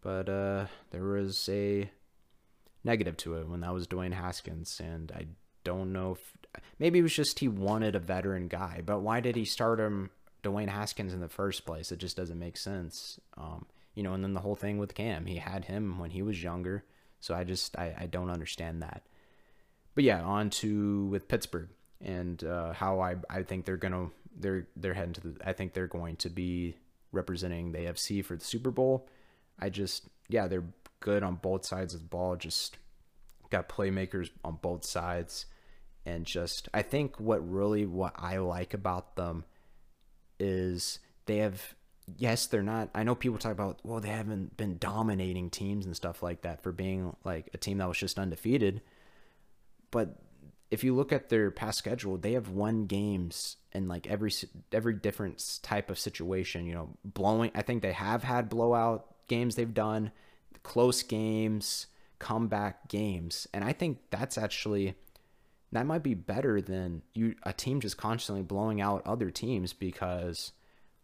but 0.00 0.28
uh, 0.30 0.66
there 0.90 1.04
was 1.04 1.46
a 1.50 1.90
negative 2.84 3.18
to 3.18 3.34
it 3.34 3.48
when 3.48 3.60
that 3.60 3.74
was 3.74 3.86
Dwayne 3.86 4.14
Haskins, 4.14 4.80
and 4.82 5.12
I 5.12 5.26
don't 5.62 5.92
know 5.92 6.12
if 6.12 6.32
maybe 6.78 7.00
it 7.00 7.02
was 7.02 7.14
just 7.14 7.40
he 7.40 7.48
wanted 7.48 7.94
a 7.94 8.00
veteran 8.00 8.48
guy, 8.48 8.80
but 8.84 9.00
why 9.00 9.20
did 9.20 9.36
he 9.36 9.44
start 9.44 9.78
him 9.78 10.08
Dwayne 10.42 10.68
Haskins 10.68 11.12
in 11.12 11.20
the 11.20 11.28
first 11.28 11.64
place? 11.64 11.92
It 11.92 11.98
just 11.98 12.16
doesn't 12.16 12.38
make 12.38 12.56
sense. 12.56 13.20
Um, 13.36 13.66
you 13.94 14.02
know, 14.02 14.14
and 14.14 14.22
then 14.22 14.34
the 14.34 14.40
whole 14.40 14.54
thing 14.54 14.78
with 14.78 14.94
Cam, 14.94 15.26
he 15.26 15.36
had 15.36 15.64
him 15.64 15.98
when 15.98 16.10
he 16.10 16.22
was 16.22 16.42
younger, 16.42 16.84
so 17.20 17.34
I 17.34 17.44
just 17.44 17.78
I, 17.78 17.94
I 17.98 18.06
don't 18.06 18.30
understand 18.30 18.82
that. 18.82 19.02
But 19.94 20.04
yeah, 20.04 20.22
on 20.22 20.50
to 20.50 21.06
with 21.06 21.28
Pittsburgh 21.28 21.68
and 22.00 22.42
uh, 22.44 22.72
how 22.72 23.00
I 23.00 23.16
I 23.28 23.42
think 23.42 23.64
they're 23.64 23.76
gonna 23.76 24.08
they're 24.38 24.66
they're 24.76 24.94
heading 24.94 25.14
to 25.14 25.20
the. 25.20 25.36
I 25.44 25.52
think 25.52 25.72
they're 25.72 25.86
going 25.86 26.16
to 26.16 26.30
be 26.30 26.76
representing 27.12 27.72
the 27.72 27.78
AFC 27.78 28.24
for 28.24 28.36
the 28.36 28.44
Super 28.44 28.70
Bowl. 28.70 29.08
I 29.58 29.68
just 29.68 30.08
yeah, 30.28 30.46
they're 30.46 30.64
good 31.00 31.22
on 31.22 31.36
both 31.36 31.64
sides 31.64 31.94
of 31.94 32.00
the 32.00 32.06
ball. 32.06 32.36
Just 32.36 32.78
got 33.50 33.68
playmakers 33.68 34.30
on 34.44 34.58
both 34.62 34.84
sides, 34.84 35.46
and 36.06 36.24
just 36.24 36.68
I 36.72 36.82
think 36.82 37.18
what 37.18 37.48
really 37.48 37.86
what 37.86 38.14
I 38.16 38.38
like 38.38 38.74
about 38.74 39.16
them 39.16 39.44
is 40.40 40.98
they 41.26 41.38
have 41.38 41.74
yes, 42.18 42.46
they're 42.46 42.62
not. 42.62 42.90
I 42.94 43.02
know 43.02 43.14
people 43.14 43.38
talk 43.38 43.52
about, 43.52 43.80
well, 43.84 44.00
they 44.00 44.08
haven't 44.08 44.56
been 44.56 44.78
dominating 44.78 45.50
teams 45.50 45.86
and 45.86 45.94
stuff 45.94 46.22
like 46.22 46.42
that 46.42 46.62
for 46.62 46.72
being 46.72 47.14
like 47.24 47.50
a 47.54 47.58
team 47.58 47.78
that 47.78 47.88
was 47.88 47.98
just 47.98 48.18
undefeated. 48.18 48.80
But 49.90 50.16
if 50.70 50.84
you 50.84 50.94
look 50.94 51.12
at 51.12 51.28
their 51.28 51.50
past 51.50 51.78
schedule, 51.78 52.16
they 52.16 52.32
have 52.32 52.48
won 52.48 52.86
games 52.86 53.56
in 53.72 53.88
like 53.88 54.06
every 54.06 54.32
every 54.72 54.94
different 54.94 55.60
type 55.62 55.90
of 55.90 55.98
situation. 55.98 56.66
You 56.66 56.74
know, 56.74 56.88
blowing. 57.04 57.50
I 57.54 57.62
think 57.62 57.82
they 57.82 57.92
have 57.92 58.22
had 58.22 58.48
blowout 58.48 59.06
games. 59.28 59.54
They've 59.54 59.72
done 59.72 60.12
close 60.62 61.02
games, 61.02 61.86
comeback 62.18 62.88
games, 62.88 63.46
and 63.52 63.64
I 63.64 63.72
think 63.72 63.98
that's 64.10 64.38
actually 64.38 64.94
that 65.72 65.86
might 65.86 66.02
be 66.02 66.14
better 66.14 66.60
than 66.60 67.02
you 67.14 67.34
a 67.42 67.52
team 67.52 67.80
just 67.80 67.96
constantly 67.96 68.42
blowing 68.42 68.80
out 68.80 69.02
other 69.06 69.30
teams 69.30 69.72
because 69.72 70.52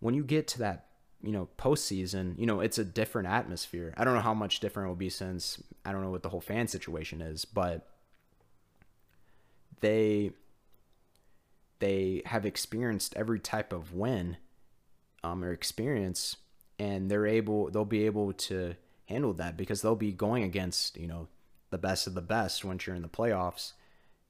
when 0.00 0.14
you 0.14 0.24
get 0.24 0.48
to 0.48 0.58
that 0.58 0.86
you 1.22 1.32
know 1.32 1.48
postseason, 1.58 2.38
you 2.38 2.46
know 2.46 2.60
it's 2.60 2.78
a 2.78 2.84
different 2.84 3.28
atmosphere. 3.28 3.94
I 3.96 4.04
don't 4.04 4.14
know 4.14 4.20
how 4.20 4.34
much 4.34 4.60
different 4.60 4.86
it 4.86 4.88
will 4.88 4.96
be 4.96 5.10
since 5.10 5.62
I 5.84 5.92
don't 5.92 6.02
know 6.02 6.10
what 6.10 6.22
the 6.22 6.28
whole 6.28 6.40
fan 6.40 6.68
situation 6.68 7.20
is, 7.20 7.44
but 7.44 7.86
they 9.80 10.32
they 11.78 12.22
have 12.26 12.46
experienced 12.46 13.14
every 13.16 13.38
type 13.38 13.72
of 13.72 13.92
win 13.92 14.36
um, 15.22 15.44
or 15.44 15.52
experience 15.52 16.36
and 16.78 17.10
they're 17.10 17.26
able 17.26 17.70
they'll 17.70 17.84
be 17.84 18.06
able 18.06 18.32
to 18.32 18.74
handle 19.06 19.32
that 19.34 19.56
because 19.56 19.82
they'll 19.82 19.94
be 19.94 20.12
going 20.12 20.42
against 20.42 20.96
you 20.96 21.06
know 21.06 21.28
the 21.70 21.78
best 21.78 22.06
of 22.06 22.14
the 22.14 22.22
best 22.22 22.64
once 22.64 22.86
you're 22.86 22.96
in 22.96 23.02
the 23.02 23.08
playoffs 23.08 23.72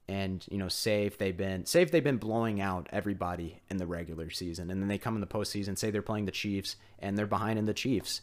and 0.08 0.44
you 0.50 0.58
know 0.58 0.68
say 0.68 1.04
if 1.04 1.18
they've 1.18 1.36
been 1.36 1.66
say 1.66 1.82
if 1.82 1.90
they've 1.90 2.04
been 2.04 2.16
blowing 2.16 2.60
out 2.60 2.88
everybody 2.92 3.60
in 3.68 3.76
the 3.76 3.86
regular 3.86 4.30
season 4.30 4.70
and 4.70 4.80
then 4.80 4.88
they 4.88 4.98
come 4.98 5.14
in 5.14 5.20
the 5.20 5.26
postseason 5.26 5.76
say 5.76 5.90
they're 5.90 6.02
playing 6.02 6.26
the 6.26 6.30
chiefs 6.30 6.76
and 7.00 7.18
they're 7.18 7.26
behind 7.26 7.58
in 7.58 7.64
the 7.64 7.74
chiefs 7.74 8.20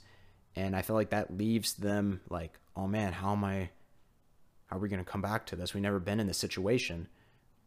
and 0.55 0.75
i 0.75 0.81
feel 0.81 0.95
like 0.95 1.09
that 1.09 1.37
leaves 1.37 1.73
them 1.73 2.21
like 2.29 2.57
oh 2.77 2.87
man 2.87 3.11
how 3.11 3.33
am 3.33 3.43
i 3.43 3.69
how 4.73 4.79
are 4.79 4.81
we 4.81 4.89
going 4.89 5.03
to 5.03 5.09
come 5.09 5.21
back 5.21 5.45
to 5.45 5.55
this? 5.55 5.75
We've 5.75 5.83
never 5.83 5.99
been 5.99 6.19
in 6.19 6.25
this 6.25 6.39
situation. 6.39 7.07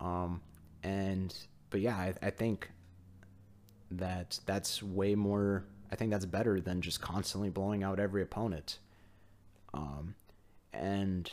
Um, 0.00 0.40
and, 0.83 1.33
but 1.70 1.81
yeah, 1.81 1.96
I, 1.96 2.14
I 2.20 2.31
think 2.31 2.68
that 3.92 4.40
that's 4.44 4.83
way 4.83 5.14
more, 5.14 5.64
I 5.92 5.94
think 5.94 6.11
that's 6.11 6.26
better 6.26 6.61
than 6.61 6.81
just 6.81 7.00
constantly 7.00 7.48
blowing 7.48 7.85
out 7.85 8.00
every 8.00 8.22
opponent. 8.22 8.81
Um, 9.72 10.16
and, 10.72 11.31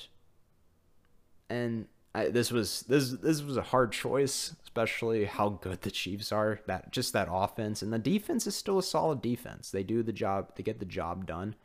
and 1.49 1.87
I, 2.15 2.29
this 2.29 2.51
was 2.51 2.81
this 2.83 3.11
this 3.11 3.41
was 3.41 3.57
a 3.57 3.61
hard 3.61 3.91
choice, 3.91 4.55
especially 4.63 5.25
how 5.25 5.49
good 5.49 5.81
the 5.81 5.91
Chiefs 5.91 6.31
are. 6.31 6.59
That 6.67 6.91
just 6.91 7.13
that 7.13 7.27
offense 7.31 7.81
and 7.81 7.91
the 7.91 7.99
defense 7.99 8.45
is 8.45 8.55
still 8.55 8.77
a 8.77 8.83
solid 8.83 9.21
defense. 9.21 9.71
They 9.71 9.83
do 9.83 10.03
the 10.03 10.13
job. 10.13 10.55
They 10.55 10.63
get 10.63 10.79
the 10.79 10.85
job 10.85 11.25
done. 11.25 11.55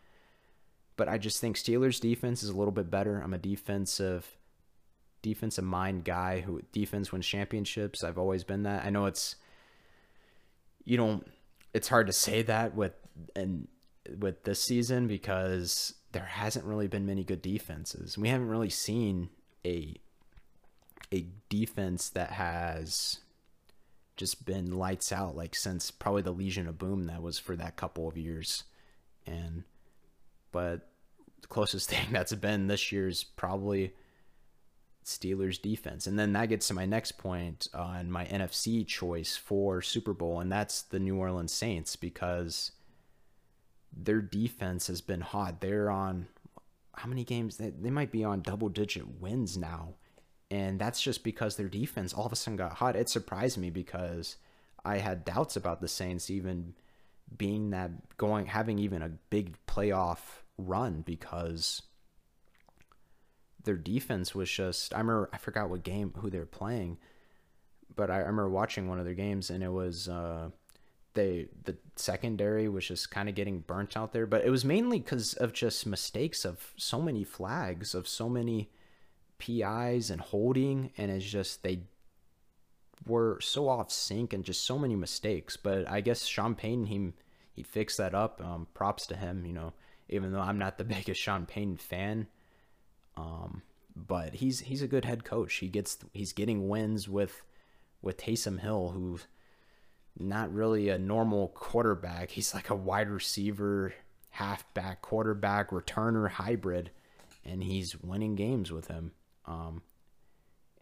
But 0.96 1.08
I 1.08 1.18
just 1.18 1.40
think 1.40 1.56
Steelers 1.56 2.00
defense 2.00 2.42
is 2.42 2.48
a 2.48 2.56
little 2.56 2.72
bit 2.72 2.90
better. 2.90 3.20
I'm 3.20 3.34
a 3.34 3.38
defensive 3.38 4.36
defensive 5.20 5.64
mind 5.64 6.04
guy 6.04 6.40
who 6.40 6.62
defense 6.72 7.12
wins 7.12 7.26
championships. 7.26 8.02
I've 8.02 8.18
always 8.18 8.44
been 8.44 8.62
that. 8.62 8.84
I 8.84 8.90
know 8.90 9.06
it's 9.06 9.36
you 10.84 10.96
don't 10.96 11.26
it's 11.74 11.88
hard 11.88 12.06
to 12.06 12.12
say 12.12 12.40
that 12.42 12.74
with 12.74 12.94
and 13.36 13.68
with 14.18 14.44
this 14.44 14.62
season 14.62 15.06
because 15.06 15.92
there 16.12 16.24
hasn't 16.24 16.64
really 16.64 16.88
been 16.88 17.04
many 17.04 17.22
good 17.22 17.42
defenses. 17.42 18.16
We 18.16 18.28
haven't 18.28 18.48
really 18.48 18.70
seen 18.70 19.28
a 19.66 19.94
a 21.12 21.26
defense 21.48 22.08
that 22.10 22.32
has 22.32 23.18
just 24.16 24.44
been 24.44 24.76
lights 24.76 25.12
out 25.12 25.36
like 25.36 25.54
since 25.54 25.90
probably 25.90 26.22
the 26.22 26.32
Legion 26.32 26.66
of 26.66 26.78
Boom 26.78 27.04
that 27.04 27.22
was 27.22 27.38
for 27.38 27.56
that 27.56 27.76
couple 27.76 28.08
of 28.08 28.18
years. 28.18 28.64
And 29.26 29.64
but 30.52 30.88
the 31.40 31.48
closest 31.48 31.88
thing 31.90 32.08
that's 32.12 32.34
been 32.34 32.66
this 32.66 32.92
year 32.92 33.08
is 33.08 33.24
probably 33.24 33.94
Steelers 35.04 35.60
defense. 35.60 36.06
And 36.06 36.18
then 36.18 36.32
that 36.34 36.50
gets 36.50 36.68
to 36.68 36.74
my 36.74 36.84
next 36.84 37.12
point 37.12 37.68
on 37.72 38.10
my 38.10 38.26
NFC 38.26 38.86
choice 38.86 39.36
for 39.36 39.80
Super 39.80 40.12
Bowl, 40.12 40.40
and 40.40 40.52
that's 40.52 40.82
the 40.82 40.98
New 40.98 41.16
Orleans 41.16 41.52
Saints 41.52 41.96
because 41.96 42.72
their 43.96 44.20
defense 44.20 44.88
has 44.88 45.00
been 45.00 45.22
hot. 45.22 45.60
They're 45.60 45.90
on 45.90 46.26
how 46.94 47.08
many 47.08 47.24
games? 47.24 47.56
They, 47.56 47.70
they 47.70 47.90
might 47.90 48.12
be 48.12 48.24
on 48.24 48.42
double 48.42 48.68
digit 48.68 49.20
wins 49.20 49.56
now 49.56 49.94
and 50.50 50.78
that's 50.78 51.00
just 51.00 51.24
because 51.24 51.56
their 51.56 51.68
defense 51.68 52.12
all 52.12 52.26
of 52.26 52.32
a 52.32 52.36
sudden 52.36 52.56
got 52.56 52.74
hot. 52.74 52.96
It 52.96 53.08
surprised 53.08 53.58
me 53.58 53.70
because 53.70 54.36
I 54.84 54.98
had 54.98 55.24
doubts 55.24 55.56
about 55.56 55.80
the 55.80 55.88
Saints 55.88 56.30
even 56.30 56.74
being 57.36 57.70
that 57.70 58.16
going 58.16 58.46
having 58.46 58.78
even 58.78 59.02
a 59.02 59.10
big 59.30 59.56
playoff 59.66 60.18
run 60.56 61.02
because 61.02 61.82
their 63.64 63.76
defense 63.76 64.34
was 64.34 64.50
just 64.50 64.94
I 64.94 64.98
remember 64.98 65.28
I 65.32 65.38
forgot 65.38 65.68
what 65.68 65.82
game 65.82 66.14
who 66.16 66.30
they 66.30 66.38
were 66.38 66.46
playing, 66.46 66.98
but 67.94 68.10
I 68.10 68.18
remember 68.18 68.48
watching 68.48 68.88
one 68.88 68.98
of 68.98 69.04
their 69.04 69.14
games 69.14 69.50
and 69.50 69.62
it 69.62 69.72
was 69.72 70.08
uh 70.08 70.48
they 71.12 71.48
the 71.64 71.76
secondary 71.96 72.68
was 72.68 72.86
just 72.86 73.10
kind 73.10 73.28
of 73.28 73.34
getting 73.34 73.60
burnt 73.60 73.96
out 73.96 74.12
there, 74.14 74.26
but 74.26 74.44
it 74.44 74.50
was 74.50 74.64
mainly 74.64 75.00
because 75.00 75.34
of 75.34 75.52
just 75.52 75.84
mistakes 75.84 76.46
of 76.46 76.72
so 76.78 77.02
many 77.02 77.24
flags 77.24 77.94
of 77.94 78.08
so 78.08 78.30
many 78.30 78.70
PIs 79.38 80.10
and 80.10 80.20
holding, 80.20 80.90
and 80.96 81.10
it's 81.10 81.24
just 81.24 81.62
they 81.62 81.82
were 83.06 83.38
so 83.40 83.68
off 83.68 83.90
sync 83.90 84.32
and 84.32 84.44
just 84.44 84.64
so 84.64 84.78
many 84.78 84.96
mistakes. 84.96 85.56
But 85.56 85.88
I 85.88 86.00
guess 86.00 86.24
Sean 86.24 86.54
Payton 86.54 86.86
he 86.86 87.12
he 87.52 87.62
fixed 87.62 87.98
that 87.98 88.14
up. 88.14 88.42
Um, 88.44 88.66
props 88.74 89.06
to 89.06 89.16
him. 89.16 89.44
You 89.46 89.52
know, 89.52 89.72
even 90.08 90.32
though 90.32 90.40
I'm 90.40 90.58
not 90.58 90.78
the 90.78 90.84
biggest 90.96 91.20
Sean 91.20 91.46
Payton 91.46 91.78
fan, 91.78 92.26
um, 93.16 93.62
but 93.96 94.34
he's 94.34 94.60
he's 94.60 94.82
a 94.82 94.88
good 94.88 95.04
head 95.04 95.24
coach. 95.24 95.54
He 95.54 95.68
gets 95.68 95.98
he's 96.12 96.32
getting 96.32 96.68
wins 96.68 97.08
with 97.08 97.42
with 98.02 98.16
Taysom 98.16 98.60
Hill, 98.60 98.90
who's 98.90 99.26
not 100.18 100.52
really 100.52 100.88
a 100.88 100.98
normal 100.98 101.48
quarterback. 101.48 102.30
He's 102.30 102.54
like 102.54 102.70
a 102.70 102.74
wide 102.74 103.08
receiver, 103.08 103.94
halfback, 104.30 105.02
quarterback, 105.02 105.70
returner 105.70 106.28
hybrid, 106.28 106.90
and 107.44 107.62
he's 107.62 108.00
winning 108.00 108.34
games 108.34 108.72
with 108.72 108.88
him. 108.88 109.12
Um, 109.48 109.82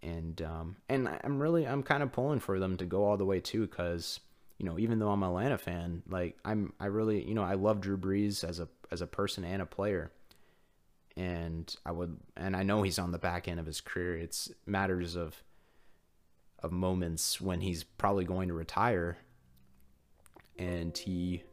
and 0.03 0.43
um, 0.43 0.77
and 0.89 1.09
I'm 1.25 1.41
really 1.41 1.67
I'm 1.67 1.83
kind 1.83 2.03
of 2.03 2.13
pulling 2.13 2.41
for 2.41 2.59
them 2.59 2.77
to 2.79 2.85
go 2.85 3.05
all 3.05 3.17
the 3.17 3.25
way 3.25 3.41
too, 3.41 3.67
because 3.67 4.21
you 4.59 4.67
know 4.67 4.79
even 4.79 4.99
though 4.99 5.11
I'm 5.11 5.23
an 5.23 5.29
Atlanta 5.29 5.57
fan, 5.57 6.03
like 6.09 6.37
I'm 6.45 6.73
I 6.81 6.87
really 6.87 7.27
you 7.27 7.35
know 7.35 7.45
I 7.45 7.55
love 7.55 7.81
Drew 7.81 7.97
Brees 7.97 8.45
as 8.47 8.61
a 8.61 8.69
as 8.91 9.01
a 9.01 9.07
person 9.07 9.45
and 9.45 9.63
a 9.63 9.67
player, 9.67 10.11
and 11.17 11.75
I 11.87 11.93
would 11.93 12.19
and 12.37 12.57
I 12.57 12.65
know 12.65 12.83
he's 12.83 12.99
on 12.99 13.13
the 13.13 13.19
back 13.19 13.49
end 13.49 13.61
of 13.61 13.67
his 13.67 13.81
career. 13.81 14.17
It's 14.17 14.51
matters 14.67 15.15
of 15.15 15.43
of 16.63 16.73
moments 16.73 17.41
when 17.41 17.61
he's 17.61 17.85
probably 17.85 18.25
going 18.25 18.49
to 18.49 18.55
retire, 18.55 19.19
and 20.59 20.97
he 20.97 21.45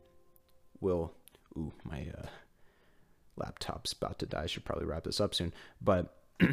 will. 0.82 1.14
Ooh, 1.56 1.72
my 1.84 2.08
uh, 2.18 2.26
laptop's 3.36 3.94
about 3.94 4.18
to 4.18 4.26
die. 4.26 4.44
I 4.44 4.46
should 4.48 4.66
probably 4.66 4.88
wrap 4.88 5.04
this 5.04 5.22
up 5.22 5.36
soon, 5.36 5.54
but. 5.80 6.18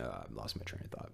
uh, 0.00 0.24
lost 0.32 0.56
my 0.56 0.62
train 0.64 0.82
of 0.84 0.90
thought. 0.90 1.12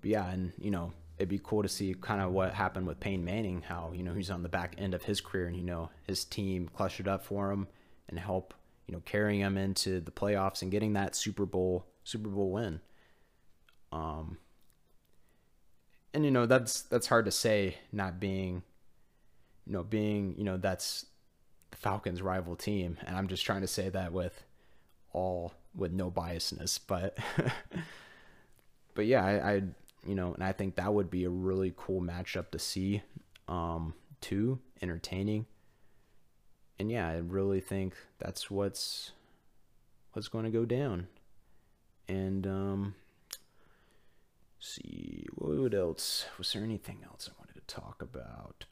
But 0.00 0.10
yeah, 0.10 0.30
and 0.30 0.52
you 0.58 0.70
know, 0.70 0.92
it'd 1.18 1.28
be 1.28 1.40
cool 1.42 1.62
to 1.62 1.68
see 1.68 1.94
kind 1.94 2.20
of 2.20 2.32
what 2.32 2.54
happened 2.54 2.86
with 2.86 3.00
Peyton 3.00 3.24
Manning, 3.24 3.62
how 3.62 3.92
you 3.94 4.02
know 4.02 4.14
he's 4.14 4.30
on 4.30 4.42
the 4.42 4.48
back 4.48 4.74
end 4.78 4.94
of 4.94 5.04
his 5.04 5.20
career, 5.20 5.46
and 5.46 5.56
you 5.56 5.62
know 5.62 5.90
his 6.06 6.24
team 6.24 6.68
clutched 6.74 7.00
it 7.00 7.08
up 7.08 7.24
for 7.24 7.50
him 7.50 7.68
and 8.08 8.18
help 8.18 8.54
you 8.86 8.94
know 8.94 9.02
carrying 9.04 9.40
him 9.40 9.56
into 9.56 10.00
the 10.00 10.10
playoffs 10.10 10.62
and 10.62 10.70
getting 10.70 10.94
that 10.94 11.14
Super 11.14 11.46
Bowl 11.46 11.86
Super 12.04 12.28
Bowl 12.28 12.52
win. 12.52 12.80
Um, 13.92 14.38
and 16.14 16.24
you 16.24 16.30
know 16.30 16.46
that's 16.46 16.82
that's 16.82 17.06
hard 17.06 17.26
to 17.26 17.30
say, 17.30 17.76
not 17.92 18.18
being, 18.20 18.62
you 19.66 19.72
know, 19.72 19.82
being 19.82 20.34
you 20.38 20.44
know 20.44 20.56
that's 20.56 21.06
the 21.70 21.76
Falcons' 21.76 22.22
rival 22.22 22.56
team, 22.56 22.96
and 23.06 23.16
I'm 23.16 23.28
just 23.28 23.44
trying 23.44 23.60
to 23.60 23.66
say 23.66 23.88
that 23.90 24.12
with 24.12 24.44
all 25.12 25.52
with 25.76 25.92
no 25.92 26.10
biasness, 26.10 26.80
but 26.84 27.18
but 28.94 29.06
yeah, 29.06 29.24
I, 29.24 29.50
I, 29.52 29.62
you 30.06 30.14
know, 30.14 30.34
and 30.34 30.42
I 30.42 30.52
think 30.52 30.76
that 30.76 30.92
would 30.92 31.10
be 31.10 31.24
a 31.24 31.30
really 31.30 31.72
cool 31.76 32.00
matchup 32.00 32.50
to 32.50 32.58
see, 32.58 33.02
um, 33.48 33.94
too, 34.20 34.58
entertaining. 34.82 35.46
And 36.78 36.90
yeah, 36.90 37.08
I 37.08 37.16
really 37.16 37.60
think 37.60 37.94
that's 38.18 38.50
what's 38.50 39.12
what's 40.12 40.28
going 40.28 40.44
to 40.44 40.50
go 40.50 40.64
down. 40.64 41.08
And 42.08 42.46
um, 42.46 42.94
see 44.60 45.26
what 45.34 45.74
else 45.74 46.26
was 46.38 46.52
there 46.52 46.62
anything 46.62 46.98
else 47.04 47.28
I 47.30 47.38
wanted 47.38 47.54
to 47.54 47.74
talk 47.74 48.02
about? 48.02 48.64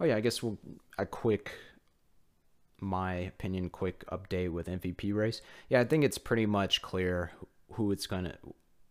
Oh 0.00 0.04
yeah, 0.06 0.16
I 0.16 0.20
guess 0.20 0.42
we'll 0.42 0.56
a 0.96 1.04
quick 1.04 1.52
my 2.80 3.14
opinion 3.14 3.70
quick 3.70 4.04
update 4.06 4.50
with 4.50 4.66
MVP 4.66 5.14
race. 5.14 5.40
Yeah, 5.68 5.80
I 5.80 5.84
think 5.84 6.04
it's 6.04 6.18
pretty 6.18 6.46
much 6.46 6.82
clear 6.82 7.32
who 7.72 7.92
it's 7.92 8.06
going 8.06 8.24
to 8.24 8.34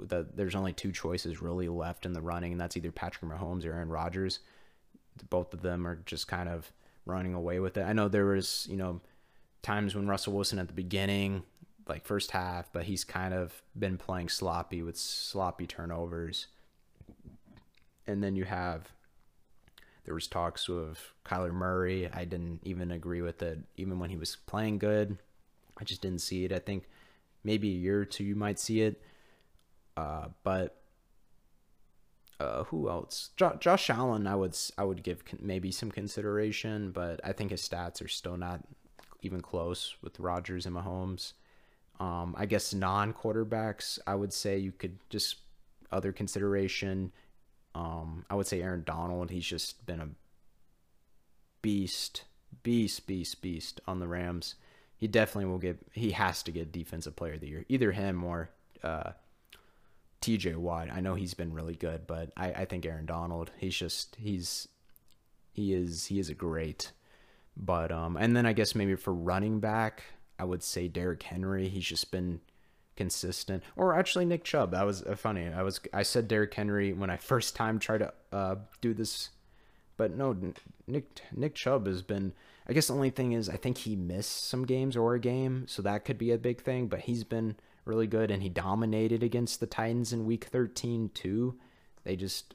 that 0.01 0.37
there's 0.37 0.55
only 0.55 0.71
two 0.71 0.91
choices 0.91 1.41
really 1.41 1.67
left 1.67 2.05
in 2.05 2.13
the 2.13 2.21
running 2.21 2.53
and 2.53 2.61
that's 2.61 2.77
either 2.77 2.91
Patrick 2.91 3.29
Mahomes 3.29 3.65
or 3.65 3.73
Aaron 3.73 3.89
Rodgers. 3.89 4.39
Both 5.29 5.53
of 5.53 5.61
them 5.61 5.85
are 5.85 5.97
just 6.05 6.27
kind 6.27 6.47
of 6.47 6.71
running 7.05 7.33
away 7.33 7.59
with 7.59 7.77
it. 7.77 7.83
I 7.83 7.93
know 7.93 8.07
there 8.07 8.25
was, 8.25 8.65
you 8.69 8.77
know, 8.77 9.01
times 9.61 9.95
when 9.95 10.07
Russell 10.07 10.33
Wilson 10.33 10.59
at 10.59 10.67
the 10.67 10.73
beginning, 10.73 11.43
like 11.87 12.05
first 12.05 12.31
half, 12.31 12.71
but 12.71 12.83
he's 12.83 13.03
kind 13.03 13.33
of 13.33 13.61
been 13.77 13.97
playing 13.97 14.29
sloppy 14.29 14.81
with 14.81 14.97
sloppy 14.97 15.67
turnovers. 15.67 16.47
And 18.07 18.23
then 18.23 18.35
you 18.35 18.45
have 18.45 18.93
there 20.05 20.13
was 20.13 20.27
talks 20.27 20.69
of 20.69 21.13
Kyler 21.25 21.51
Murray. 21.51 22.09
I 22.11 22.25
didn't 22.25 22.61
even 22.63 22.91
agree 22.91 23.21
with 23.21 23.41
it, 23.41 23.59
even 23.77 23.99
when 23.99 24.09
he 24.09 24.17
was 24.17 24.35
playing 24.35 24.79
good. 24.79 25.17
I 25.77 25.83
just 25.83 26.01
didn't 26.01 26.21
see 26.21 26.45
it. 26.45 26.51
I 26.51 26.59
think 26.59 26.87
maybe 27.43 27.69
a 27.69 27.77
year 27.77 28.01
or 28.01 28.05
two 28.05 28.23
you 28.23 28.35
might 28.35 28.59
see 28.59 28.81
it, 28.81 29.01
uh, 29.95 30.27
but 30.43 30.81
uh, 32.39 32.63
who 32.65 32.89
else? 32.89 33.29
Jo- 33.35 33.57
Josh 33.59 33.89
Allen, 33.89 34.25
I 34.27 34.35
would 34.35 34.57
I 34.77 34.83
would 34.83 35.03
give 35.03 35.23
maybe 35.39 35.71
some 35.71 35.91
consideration, 35.91 36.91
but 36.91 37.19
I 37.23 37.33
think 37.33 37.51
his 37.51 37.67
stats 37.67 38.03
are 38.03 38.07
still 38.07 38.37
not 38.37 38.61
even 39.21 39.41
close 39.41 39.95
with 40.01 40.19
Rodgers 40.19 40.65
and 40.65 40.75
Mahomes. 40.75 41.33
Um, 41.99 42.33
I 42.37 42.45
guess 42.45 42.73
non 42.73 43.13
quarterbacks, 43.13 43.99
I 44.07 44.15
would 44.15 44.31
say 44.31 44.57
you 44.57 44.71
could 44.71 44.99
just 45.09 45.35
other 45.91 46.13
consideration. 46.13 47.11
Um, 47.79 48.25
I 48.29 48.35
would 48.35 48.47
say 48.47 48.61
Aaron 48.61 48.83
Donald. 48.85 49.29
He's 49.29 49.45
just 49.45 49.85
been 49.85 50.01
a 50.01 50.09
beast, 51.61 52.23
beast, 52.61 53.07
beast, 53.07 53.41
beast 53.41 53.79
on 53.87 53.99
the 53.99 54.07
Rams. 54.07 54.55
He 54.97 55.07
definitely 55.07 55.49
will 55.49 55.59
get. 55.59 55.79
He 55.93 56.11
has 56.11 56.43
to 56.43 56.51
get 56.51 56.73
Defensive 56.73 57.15
Player 57.15 57.35
of 57.35 57.39
the 57.39 57.47
Year. 57.47 57.65
Either 57.69 57.93
him 57.93 58.21
or 58.23 58.49
uh, 58.83 59.11
T.J. 60.19 60.55
Watt. 60.55 60.89
I 60.91 60.99
know 60.99 61.15
he's 61.15 61.33
been 61.33 61.53
really 61.53 61.75
good, 61.75 62.05
but 62.05 62.31
I, 62.35 62.51
I 62.51 62.65
think 62.65 62.85
Aaron 62.85 63.05
Donald. 63.05 63.51
He's 63.57 63.75
just 63.75 64.17
he's 64.19 64.67
he 65.53 65.73
is 65.73 66.07
he 66.07 66.19
is 66.19 66.29
a 66.29 66.33
great 66.33 66.91
But 67.55 67.93
um, 67.93 68.17
and 68.17 68.35
then 68.35 68.45
I 68.45 68.51
guess 68.51 68.75
maybe 68.75 68.95
for 68.95 69.13
running 69.13 69.61
back, 69.61 70.03
I 70.37 70.43
would 70.43 70.63
say 70.63 70.89
Derrick 70.89 71.23
Henry. 71.23 71.69
He's 71.69 71.85
just 71.85 72.11
been 72.11 72.41
consistent. 72.99 73.63
Or 73.77 73.97
actually 73.97 74.25
Nick 74.25 74.43
Chubb. 74.43 74.71
That 74.71 74.85
was 74.85 75.03
uh, 75.03 75.15
funny. 75.15 75.47
I 75.47 75.63
was 75.63 75.79
I 75.93 76.03
said 76.03 76.27
Derrick 76.27 76.53
Henry 76.53 76.91
when 76.91 77.09
I 77.09 77.15
first 77.15 77.55
time 77.55 77.79
tried 77.79 77.99
to 77.99 78.13
uh, 78.33 78.55
do 78.81 78.93
this, 78.93 79.29
but 79.95 80.15
no, 80.17 80.35
Nick 80.85 81.21
Nick 81.33 81.55
Chubb 81.55 81.87
has 81.87 82.01
been. 82.01 82.33
I 82.67 82.73
guess 82.73 82.87
the 82.87 82.93
only 82.93 83.09
thing 83.09 83.31
is 83.31 83.47
I 83.47 83.55
think 83.55 83.79
he 83.79 83.95
missed 83.95 84.49
some 84.49 84.65
games 84.65 84.97
or 84.97 85.15
a 85.15 85.19
game, 85.19 85.65
so 85.65 85.81
that 85.81 86.03
could 86.03 86.17
be 86.17 86.31
a 86.31 86.37
big 86.37 86.61
thing. 86.61 86.87
But 86.87 86.99
he's 86.99 87.23
been 87.23 87.55
really 87.85 88.05
good, 88.05 88.31
and 88.31 88.43
he 88.43 88.49
dominated 88.49 89.23
against 89.23 89.61
the 89.61 89.65
Titans 89.65 90.11
in 90.11 90.25
Week 90.25 90.43
13 90.43 91.09
too. 91.13 91.57
They 92.03 92.17
just 92.17 92.53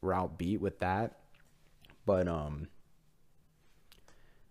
were 0.00 0.14
outbeat 0.14 0.60
with 0.60 0.78
that. 0.78 1.18
But 2.06 2.26
um, 2.28 2.68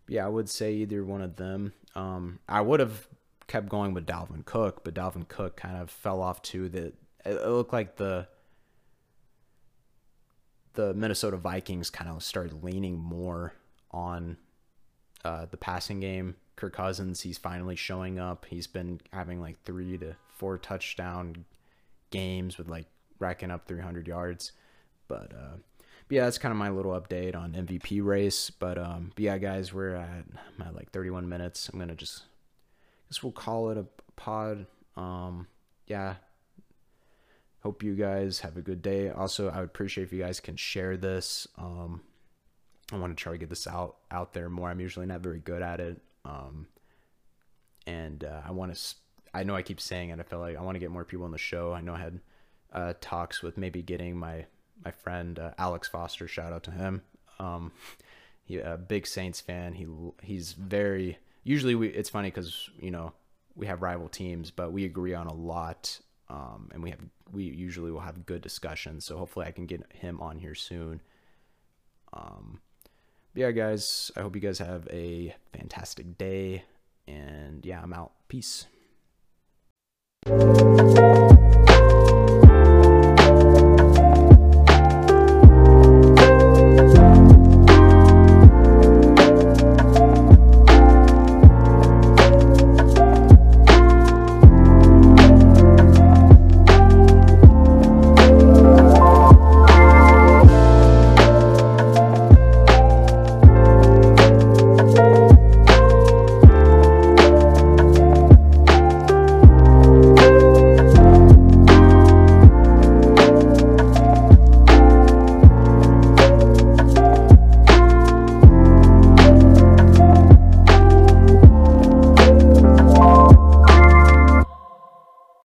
yeah, 0.08 0.24
I 0.24 0.30
would 0.30 0.50
say 0.50 0.76
either 0.76 1.04
one 1.04 1.22
of 1.22 1.36
them. 1.38 1.74
Um, 1.96 2.40
I 2.48 2.62
would 2.62 2.80
have 2.80 3.08
kept 3.52 3.68
going 3.68 3.94
with 3.94 4.08
Dalvin 4.08 4.46
Cook, 4.46 4.86
but 4.86 4.94
Dalvin 4.94 5.28
Cook 5.28 5.58
kind 5.58 5.76
of 5.76 5.90
fell 5.90 6.22
off 6.22 6.42
too. 6.42 6.70
That 6.70 6.94
it 7.26 7.46
looked 7.48 7.74
like 7.74 7.98
the 7.98 8.28
the 10.74 10.94
Minnesota 10.94 11.36
Vikings 11.36 11.90
kind 11.90 12.10
of 12.10 12.24
started 12.24 12.64
leaning 12.64 12.98
more 12.98 13.54
on 13.92 14.38
uh, 15.26 15.48
the 15.52 15.58
passing 15.58 16.00
game. 16.00 16.36
Kirk 16.56 16.74
Cousins, 16.74 17.22
he's 17.22 17.38
finally 17.38 17.76
showing 17.76 18.20
up. 18.20 18.46
He's 18.50 18.68
been 18.68 19.02
having 19.12 19.42
like 19.42 19.62
three 19.64 19.98
to 19.98 20.16
four 20.38 20.58
touchdown 20.58 21.44
games 22.10 22.58
with 22.58 22.70
like 22.70 22.86
racking 23.20 23.52
up 23.52 23.68
300 23.68 24.08
yards. 24.08 24.54
But, 25.10 25.34
uh, 25.34 25.58
but 26.08 26.16
yeah, 26.16 26.24
that's 26.24 26.38
kind 26.38 26.54
of 26.54 26.58
my 26.58 26.70
little 26.70 26.94
update 26.94 27.36
on 27.36 27.52
MVP 27.52 28.04
race. 28.04 28.50
But, 28.50 28.78
um, 28.78 29.12
but 29.14 29.24
yeah, 29.24 29.38
guys, 29.38 29.74
we're 29.74 29.96
at 29.96 30.26
my 30.58 30.70
like 30.70 30.92
31 30.92 31.28
minutes. 31.28 31.70
I'm 31.70 31.80
gonna 31.80 31.96
just, 31.96 32.24
guess 33.12 33.22
we'll 33.22 33.34
call 33.34 33.72
it 33.72 33.78
a 33.78 33.86
pod. 34.16 34.66
Um, 34.96 35.48
yeah. 35.86 36.16
Hope 37.62 37.84
you 37.84 37.94
guys 37.94 38.40
have 38.40 38.56
a 38.56 38.62
good 38.62 38.82
day. 38.82 39.10
Also, 39.10 39.50
I 39.50 39.58
would 39.60 39.66
appreciate 39.66 40.06
if 40.06 40.14
you 40.14 40.20
guys 40.24 40.40
can 40.40 40.56
share 40.56 40.96
this. 40.96 41.46
Um, 41.58 42.02
I 42.92 42.98
want 42.98 43.16
to 43.16 43.22
try 43.22 43.34
to 43.34 43.38
get 43.38 43.50
this 43.50 43.68
out 43.68 43.98
out 44.10 44.34
there 44.34 44.50
more. 44.50 44.70
I'm 44.70 44.80
usually 44.80 45.06
not 45.06 45.20
very 45.20 45.40
good 45.40 45.62
at 45.62 45.82
it. 45.82 46.02
Um, 46.24 46.68
and 47.86 48.24
uh, 48.24 48.42
I 48.48 48.52
want 48.52 48.74
to. 48.74 48.96
I 49.34 49.44
know 49.44 49.56
I 49.56 49.62
keep 49.62 49.82
saying 49.82 50.10
it. 50.10 50.20
I 50.20 50.24
feel 50.24 50.40
like 50.40 50.58
I 50.58 50.62
want 50.62 50.76
to 50.76 50.80
get 50.80 50.90
more 50.90 51.06
people 51.06 51.26
on 51.26 51.32
the 51.32 51.38
show. 51.38 51.74
I 51.74 51.82
know 51.82 51.94
I 51.94 52.00
had 52.00 52.20
uh, 52.72 52.94
talks 53.02 53.44
with 53.44 53.58
maybe 53.58 53.82
getting 53.82 54.18
my 54.18 54.46
my 54.84 54.92
friend 54.92 55.38
uh, 55.38 55.52
Alex 55.58 55.88
Foster. 55.90 56.28
Shout 56.28 56.54
out 56.54 56.64
to 56.64 56.72
him. 56.72 57.02
Um, 57.40 57.74
he 58.46 58.58
a 58.58 58.78
big 58.78 59.06
Saints 59.06 59.42
fan. 59.42 59.74
He 59.74 59.86
he's 60.24 60.54
very 60.54 61.20
usually 61.44 61.76
we. 61.76 61.88
It's 61.90 62.10
funny 62.10 62.30
because 62.30 62.70
you 62.80 62.92
know 62.92 63.14
we 63.56 63.68
have 63.68 63.82
rival 63.82 64.10
teams, 64.10 64.52
but 64.52 64.72
we 64.72 64.86
agree 64.86 65.14
on 65.14 65.28
a 65.28 65.34
lot. 65.34 66.00
Um, 66.30 66.70
and 66.74 66.82
we 66.82 66.92
have 66.92 67.00
we 67.32 67.44
usually 67.44 67.92
will 67.92 68.00
have 68.00 68.26
good 68.26 68.42
discussions. 68.42 69.06
So 69.06 69.18
hopefully 69.18 69.46
I 69.46 69.52
can 69.52 69.66
get 69.66 69.86
him 69.94 70.22
on 70.22 70.38
here 70.38 70.56
soon. 70.56 71.02
Um, 72.14 72.62
yeah, 73.34 73.52
guys, 73.52 74.12
I 74.18 74.22
hope 74.22 74.36
you 74.36 74.42
guys 74.42 74.60
have 74.60 74.88
a 74.92 75.36
fantastic 75.54 76.18
day. 76.18 76.64
And 77.08 77.66
yeah, 77.66 77.82
I'm 77.82 77.94
out. 77.94 78.12
Peace. 78.28 78.68